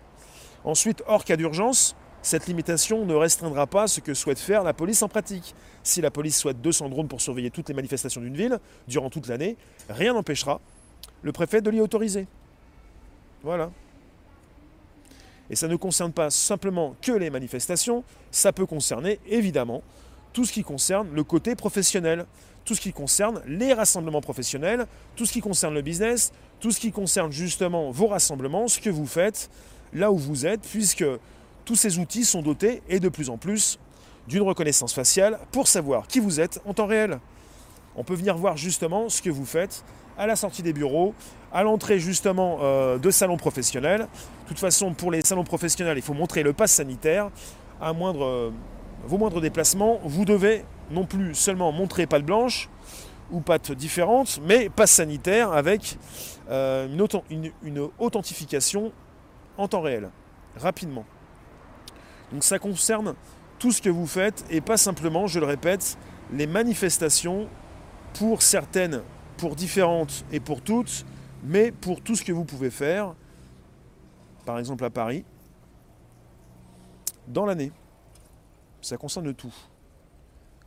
Ensuite, 0.65 1.03
hors 1.05 1.23
cas 1.23 1.37
d'urgence, 1.37 1.95
cette 2.23 2.47
limitation 2.47 3.05
ne 3.05 3.13
restreindra 3.13 3.67
pas 3.67 3.87
ce 3.87 4.01
que 4.01 4.15
souhaite 4.15 4.39
faire 4.39 4.63
la 4.63 4.73
police 4.73 5.03
en 5.03 5.07
pratique. 5.07 5.53
Si 5.83 6.01
la 6.01 6.09
police 6.09 6.39
souhaite 6.39 6.59
200 6.59 6.89
drones 6.89 7.07
pour 7.07 7.21
surveiller 7.21 7.51
toutes 7.51 7.69
les 7.69 7.75
manifestations 7.75 8.19
d'une 8.19 8.35
ville 8.35 8.57
durant 8.87 9.11
toute 9.11 9.27
l'année, 9.27 9.57
rien 9.89 10.13
n'empêchera 10.13 10.59
le 11.21 11.31
préfet 11.31 11.61
de 11.61 11.69
l'y 11.69 11.81
autoriser. 11.81 12.25
Voilà. 13.43 13.69
Et 15.49 15.55
ça 15.55 15.67
ne 15.67 15.75
concerne 15.75 16.11
pas 16.11 16.29
simplement 16.29 16.95
que 17.01 17.11
les 17.11 17.29
manifestations, 17.29 18.03
ça 18.31 18.51
peut 18.51 18.65
concerner 18.65 19.19
évidemment 19.27 19.83
tout 20.33 20.45
ce 20.45 20.51
qui 20.51 20.63
concerne 20.63 21.07
le 21.13 21.23
côté 21.23 21.55
professionnel, 21.55 22.25
tout 22.65 22.75
ce 22.75 22.81
qui 22.81 22.91
concerne 22.91 23.41
les 23.47 23.73
rassemblements 23.73 24.21
professionnels, 24.21 24.87
tout 25.15 25.25
ce 25.25 25.31
qui 25.31 25.41
concerne 25.41 25.73
le 25.73 25.81
business, 25.81 26.31
tout 26.59 26.71
ce 26.71 26.79
qui 26.79 26.91
concerne 26.91 27.31
justement 27.31 27.91
vos 27.91 28.07
rassemblements, 28.07 28.67
ce 28.67 28.79
que 28.79 28.89
vous 28.89 29.05
faites, 29.05 29.49
là 29.93 30.11
où 30.11 30.17
vous 30.17 30.45
êtes, 30.45 30.61
puisque 30.61 31.05
tous 31.63 31.75
ces 31.75 31.99
outils 31.99 32.25
sont 32.25 32.41
dotés, 32.41 32.81
et 32.89 32.99
de 32.99 33.07
plus 33.07 33.29
en 33.29 33.37
plus, 33.37 33.79
d'une 34.27 34.41
reconnaissance 34.41 34.93
faciale 34.93 35.39
pour 35.51 35.67
savoir 35.67 36.07
qui 36.07 36.19
vous 36.19 36.39
êtes 36.39 36.59
en 36.65 36.73
temps 36.73 36.87
réel. 36.87 37.19
On 37.95 38.03
peut 38.03 38.15
venir 38.15 38.35
voir 38.35 38.57
justement 38.57 39.07
ce 39.09 39.21
que 39.21 39.29
vous 39.29 39.45
faites 39.45 39.83
à 40.17 40.27
la 40.27 40.35
sortie 40.35 40.63
des 40.63 40.73
bureaux, 40.73 41.13
à 41.51 41.63
l'entrée 41.63 41.99
justement 41.99 42.59
euh, 42.61 42.97
de 42.97 43.11
salons 43.11 43.37
professionnels. 43.37 44.01
De 44.01 44.47
toute 44.47 44.59
façon, 44.59 44.93
pour 44.93 45.11
les 45.11 45.21
salons 45.21 45.43
professionnels, 45.43 45.97
il 45.97 46.03
faut 46.03 46.13
montrer 46.13 46.43
le 46.43 46.53
pass 46.53 46.71
sanitaire. 46.71 47.29
À 47.81 47.93
moindre, 47.93 48.25
euh, 48.25 48.51
vos 49.05 49.17
moindres 49.17 49.41
déplacements, 49.41 49.99
vous 50.03 50.25
devez 50.25 50.63
non 50.91 51.05
plus 51.05 51.35
seulement 51.35 51.71
montrer 51.71 52.05
patte 52.05 52.23
blanche 52.23 52.69
ou 53.31 53.41
patte 53.41 53.71
différente, 53.71 54.39
mais 54.43 54.69
passe 54.69 54.91
sanitaire 54.91 55.51
avec 55.51 55.97
euh, 56.49 56.87
une 57.61 57.89
authentification 57.99 58.91
en 59.57 59.67
temps 59.67 59.81
réel, 59.81 60.09
rapidement. 60.57 61.05
Donc 62.31 62.43
ça 62.43 62.59
concerne 62.59 63.15
tout 63.59 63.71
ce 63.71 63.81
que 63.81 63.89
vous 63.89 64.07
faites 64.07 64.45
et 64.49 64.61
pas 64.61 64.77
simplement, 64.77 65.27
je 65.27 65.39
le 65.39 65.45
répète, 65.45 65.97
les 66.33 66.47
manifestations 66.47 67.47
pour 68.13 68.41
certaines, 68.41 69.01
pour 69.37 69.55
différentes 69.55 70.25
et 70.31 70.39
pour 70.39 70.61
toutes, 70.61 71.05
mais 71.43 71.71
pour 71.71 72.01
tout 72.01 72.15
ce 72.15 72.23
que 72.23 72.31
vous 72.31 72.45
pouvez 72.45 72.69
faire, 72.69 73.15
par 74.45 74.59
exemple 74.59 74.83
à 74.85 74.89
Paris, 74.89 75.23
dans 77.27 77.45
l'année. 77.45 77.71
Ça 78.81 78.97
concerne 78.97 79.33
tout. 79.33 79.53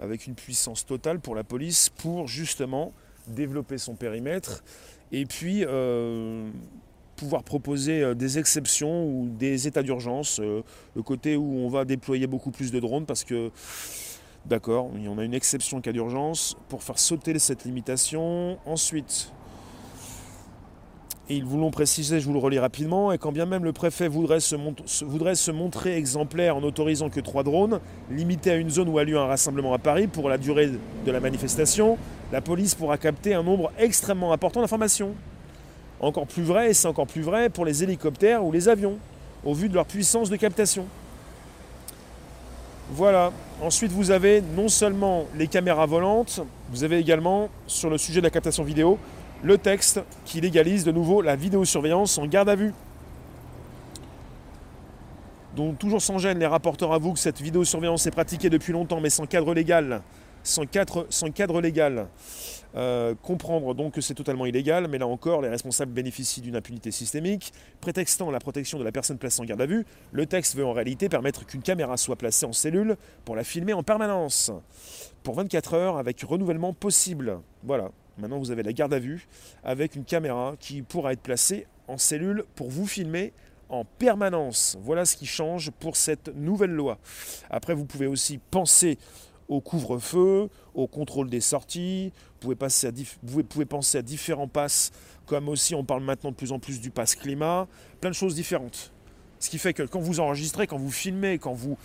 Avec 0.01 0.27
une 0.27 0.35
puissance 0.35 0.87
totale 0.87 1.21
pour 1.21 1.35
la 1.35 1.45
police 1.45 1.89
pour 1.89 2.29
justement 2.29 2.93
développer 3.27 3.79
son 3.79 3.95
périmètre 3.95 4.63
et 5.13 5.27
puis 5.27 5.65
euh, 5.65 6.51
pouvoir 7.17 7.43
proposer 7.43 8.03
euh, 8.03 8.15
des 8.15 8.39
exceptions 8.39 9.07
ou 9.07 9.29
des 9.29 9.67
états 9.67 9.83
d'urgence, 9.83 10.41
euh, 10.41 10.63
le 10.95 11.03
côté 11.03 11.37
où 11.37 11.59
on 11.59 11.69
va 11.69 11.85
déployer 11.85 12.27
beaucoup 12.27 12.51
plus 12.51 12.71
de 12.71 12.81
drones 12.81 13.07
parce 13.07 13.25
que, 13.25 13.51
d'accord, 14.49 14.91
on 14.93 15.19
a 15.19 15.25
une 15.25 15.35
exception 15.35 15.81
cas 15.81 15.93
d'urgence 15.93 16.57
pour 16.69 16.83
faire 16.83 16.99
sauter 16.99 17.39
cette 17.39 17.65
limitation. 17.65 18.59
Ensuite, 18.67 19.33
et 21.31 21.37
ils 21.37 21.45
vous 21.45 21.71
précisé, 21.71 22.21
je 22.21 22.27
vous 22.27 22.33
le 22.33 22.39
relis 22.39 22.59
rapidement, 22.59 23.13
et 23.13 23.19
quand 23.19 23.33
bien 23.33 23.45
même 23.45 23.63
le 23.63 23.75
préfet 23.75 24.09
voudrait 24.09 24.41
se, 24.41 24.57
voudrait 25.05 25.35
se 25.35 25.51
montrer 25.51 25.97
exemplaire 25.97 26.57
en 26.57 26.63
n'autorisant 26.63 27.11
que 27.11 27.21
trois 27.21 27.43
drones, 27.43 27.81
limité 28.11 28.51
à 28.51 28.57
une 28.57 28.71
zone 28.71 28.89
où 28.89 28.99
a 28.99 29.05
lieu 29.05 29.19
un 29.19 29.27
rassemblement 29.27 29.75
à 29.75 29.79
Paris 29.79 30.07
pour 30.07 30.31
la 30.31 30.39
durée 30.39 30.71
de 31.05 31.13
la 31.13 31.21
manifestation, 31.21 31.99
la 32.33 32.41
police 32.41 32.75
pourra 32.75 32.97
capter 32.97 33.35
un 33.35 33.43
nombre 33.43 33.71
extrêmement 33.79 34.33
important 34.33 34.63
d'informations. 34.63 35.15
Encore 36.01 36.27
plus 36.27 36.45
vrai, 36.45 36.71
et 36.71 36.75
c'est 36.75 36.89
encore 36.89 37.07
plus 37.07 37.23
vrai 37.23 37.51
pour 37.51 37.67
les 37.67 37.83
hélicoptères 37.83 38.43
ou 38.43 38.51
les 38.51 38.71
avions, 38.71 38.97
au 39.45 39.53
vu 39.53 39.69
de 39.69 39.75
leur 39.75 39.85
puissance 39.85 40.31
de 40.31 40.37
captation. 40.37 40.87
Voilà. 42.91 43.33
Ensuite, 43.63 43.93
vous 43.93 44.11
avez 44.11 44.41
non 44.41 44.69
seulement 44.69 45.27
les 45.37 45.47
caméras 45.47 45.87
volantes, 45.87 46.41
vous 46.71 46.85
avez 46.85 46.99
également, 46.99 47.49
sur 47.67 47.91
le 47.91 47.99
sujet 47.99 48.21
de 48.21 48.25
la 48.25 48.31
captation 48.31 48.63
vidéo, 48.63 48.99
le 49.43 49.59
texte 49.59 50.01
qui 50.25 50.41
légalise 50.41 50.85
de 50.85 50.93
nouveau 50.93 51.23
la 51.23 51.37
vidéosurveillance 51.37 52.19
en 52.19 52.27
garde 52.27 52.49
à 52.49 52.55
vue. 52.55 52.73
Donc 55.57 55.79
toujours 55.79 56.01
sans 56.01 56.19
gêne, 56.19 56.39
les 56.39 56.47
rapporteurs 56.47 56.93
avouent 56.93 57.15
que 57.15 57.19
cette 57.19 57.41
vidéosurveillance 57.41 58.07
est 58.07 58.13
pratiquée 58.13 58.49
depuis 58.49 58.73
longtemps, 58.73 59.01
mais 59.01 59.11
sans 59.11 59.27
cadre 59.27 59.53
légal. 59.55 60.03
Sans 60.43 60.65
cadre, 60.67 61.61
légal. 61.61 62.09
Euh, 62.77 63.15
comprendre 63.23 63.75
donc 63.75 63.95
que 63.95 64.01
c'est 64.01 64.15
totalement 64.15 64.47
illégal, 64.47 64.89
mais 64.89 64.99
là 64.99 65.07
encore, 65.07 65.41
les 65.41 65.49
responsables 65.49 65.93
bénéficient 65.93 66.41
d'une 66.41 66.57
impunité 66.57 66.91
systémique. 66.91 67.53
Prétextant 67.81 68.31
la 68.31 68.39
protection 68.39 68.79
de 68.79 68.85
la 68.85 68.93
personne 68.93 69.19
placée 69.19 69.41
en 69.41 69.45
garde 69.45 69.61
à 69.63 69.67
vue, 69.67 69.85
le 70.13 70.27
texte 70.27 70.55
veut 70.55 70.67
en 70.67 70.73
réalité 70.73 71.09
permettre 71.09 71.47
qu'une 71.47 71.63
caméra 71.63 71.97
soit 71.97 72.17
placée 72.17 72.47
en 72.47 72.53
cellule 72.53 72.97
pour 73.25 73.37
la 73.37 73.45
filmer 73.45 73.73
en 73.73 73.83
permanence, 73.83 74.53
pour 75.23 75.35
24 75.35 75.75
heures 75.75 75.99
avec 75.99 76.21
renouvellement 76.23 76.73
possible. 76.73 77.41
Voilà, 77.63 77.91
maintenant 78.19 78.39
vous 78.39 78.51
avez 78.51 78.63
la 78.63 78.73
garde 78.73 78.93
à 78.93 78.99
vue 78.99 79.27
avec 79.65 79.97
une 79.97 80.05
caméra 80.05 80.55
qui 80.61 80.83
pourra 80.83 81.13
être 81.13 81.23
placée 81.23 81.67
en 81.89 81.97
cellule 81.97 82.45
pour 82.55 82.69
vous 82.69 82.87
filmer 82.87 83.33
en 83.69 83.85
permanence. 83.85 84.77
Voilà 84.81 85.05
ce 85.05 85.17
qui 85.17 85.27
change 85.27 85.71
pour 85.71 85.97
cette 85.97 86.29
nouvelle 86.35 86.71
loi. 86.71 86.99
Après, 87.51 87.75
vous 87.75 87.85
pouvez 87.85 88.07
aussi 88.07 88.39
penser 88.51 88.99
au 89.49 89.61
couvre-feu, 89.61 90.49
au 90.75 90.87
contrôle 90.87 91.31
des 91.31 91.41
sorties, 91.41 92.13
vous 92.41 92.55
pouvez, 92.55 93.65
penser 93.65 93.99
à 93.99 94.03
différents 94.03 94.49
passes, 94.49 94.93
comme 95.27 95.49
aussi 95.49 95.75
on 95.75 95.85
parle 95.85 96.03
maintenant 96.03 96.31
de 96.31 96.37
plus 96.37 96.53
en 96.53 96.59
plus 96.59 96.81
du 96.81 96.91
pass 96.91 97.15
climat, 97.15 97.67
plein 98.01 98.11
de 98.11 98.15
choses 98.15 98.35
différentes. 98.35 98.93
Ce 99.41 99.51
qui 99.51 99.59
fait 99.59 99.73
que 99.73 99.85
quand 99.85 100.01
vous 100.01 100.21
enregistrez, 100.21 100.67
quand 100.67 100.79
vous 100.79 100.91
filmez, 100.91 101.39
quand 101.39 101.53
vous 101.53 101.77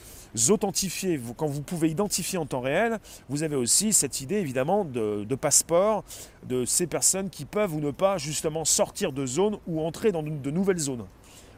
authentifiez, 0.50 1.20
quand 1.38 1.46
vous 1.46 1.62
pouvez 1.62 1.90
identifier 1.90 2.40
en 2.40 2.48
temps 2.48 2.62
réel, 2.62 2.98
vous 3.30 3.44
avez 3.44 3.56
aussi 3.56 3.94
cette 3.94 4.22
idée 4.22 4.38
évidemment 4.38 4.86
de, 4.86 5.24
de 5.24 5.36
passeport 5.36 6.04
de 6.48 6.66
ces 6.66 6.88
personnes 6.88 7.30
qui 7.30 7.46
peuvent 7.46 7.76
ou 7.76 7.80
ne 7.80 7.92
pas 7.92 8.18
justement 8.18 8.66
sortir 8.66 9.12
de 9.12 9.26
zones 9.26 9.60
ou 9.68 9.82
entrer 9.82 10.12
dans 10.12 10.24
de 10.24 10.52
nouvelles 10.52 10.80
zones. 10.80 11.06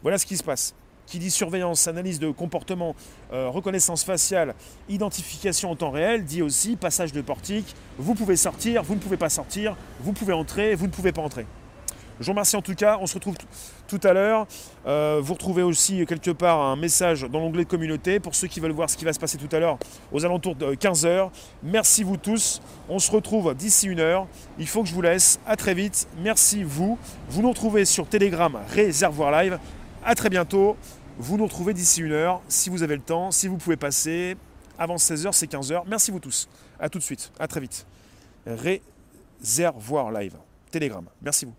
Voilà 0.01 0.17
ce 0.17 0.25
qui 0.25 0.35
se 0.35 0.43
passe 0.43 0.75
qui 1.05 1.19
dit 1.19 1.31
surveillance, 1.31 1.87
analyse 1.87 2.19
de 2.19 2.31
comportement, 2.31 2.95
euh, 3.33 3.49
reconnaissance 3.49 4.03
faciale, 4.03 4.55
identification 4.89 5.71
en 5.71 5.75
temps 5.75 5.91
réel, 5.91 6.25
dit 6.25 6.41
aussi 6.41 6.75
passage 6.75 7.11
de 7.11 7.21
portique. 7.21 7.75
Vous 7.97 8.15
pouvez 8.15 8.35
sortir, 8.35 8.83
vous 8.83 8.95
ne 8.95 8.99
pouvez 8.99 9.17
pas 9.17 9.29
sortir, 9.29 9.75
vous 9.99 10.13
pouvez 10.13 10.33
entrer, 10.33 10.75
vous 10.75 10.87
ne 10.87 10.91
pouvez 10.91 11.11
pas 11.11 11.21
entrer. 11.21 11.45
Je 12.19 12.25
vous 12.25 12.31
remercie 12.31 12.55
en 12.55 12.61
tout 12.61 12.75
cas. 12.75 12.97
On 13.01 13.07
se 13.07 13.15
retrouve 13.15 13.35
tout 13.87 13.99
à 14.03 14.13
l'heure. 14.13 14.47
Euh, 14.87 15.19
vous 15.21 15.33
retrouvez 15.33 15.63
aussi 15.63 16.05
quelque 16.05 16.31
part 16.31 16.61
un 16.61 16.75
message 16.75 17.23
dans 17.23 17.39
l'onglet 17.39 17.65
communauté 17.65 18.19
pour 18.19 18.35
ceux 18.35 18.47
qui 18.47 18.59
veulent 18.59 18.71
voir 18.71 18.89
ce 18.89 18.97
qui 18.97 19.05
va 19.05 19.11
se 19.11 19.19
passer 19.19 19.37
tout 19.37 19.53
à 19.53 19.59
l'heure 19.59 19.77
aux 20.11 20.23
alentours 20.23 20.55
de 20.55 20.75
15h. 20.75 21.29
Merci 21.63 22.03
vous 22.03 22.17
tous. 22.17 22.61
On 22.87 22.99
se 22.99 23.11
retrouve 23.11 23.53
d'ici 23.53 23.87
une 23.87 23.99
heure. 23.99 24.27
Il 24.57 24.67
faut 24.67 24.83
que 24.83 24.89
je 24.89 24.93
vous 24.93 25.01
laisse. 25.01 25.39
À 25.45 25.55
très 25.55 25.73
vite. 25.73 26.07
Merci 26.21 26.63
vous. 26.63 26.97
Vous 27.29 27.41
nous 27.41 27.49
retrouvez 27.49 27.83
sur 27.85 28.07
Telegram 28.07 28.59
Réservoir 28.69 29.31
Live. 29.31 29.59
À 30.05 30.13
très 30.13 30.29
bientôt. 30.29 30.77
Vous 31.17 31.35
nous 31.35 31.45
retrouvez 31.45 31.73
d'ici 31.73 32.01
une 32.01 32.11
heure 32.11 32.41
si 32.47 32.69
vous 32.69 32.83
avez 32.83 32.95
le 32.95 33.01
temps, 33.01 33.31
si 33.31 33.47
vous 33.47 33.57
pouvez 33.57 33.75
passer. 33.75 34.37
Avant 34.77 34.97
16h, 34.97 35.31
c'est 35.31 35.51
15h. 35.51 35.81
Merci 35.87 36.11
vous 36.11 36.19
tous. 36.19 36.47
À 36.79 36.89
tout 36.89 36.99
de 36.99 37.03
suite. 37.03 37.31
À 37.39 37.47
très 37.47 37.59
vite. 37.59 37.87
Réservoir 38.45 40.11
Live. 40.11 40.35
Telegram. 40.69 41.05
Merci 41.23 41.45
vous. 41.45 41.55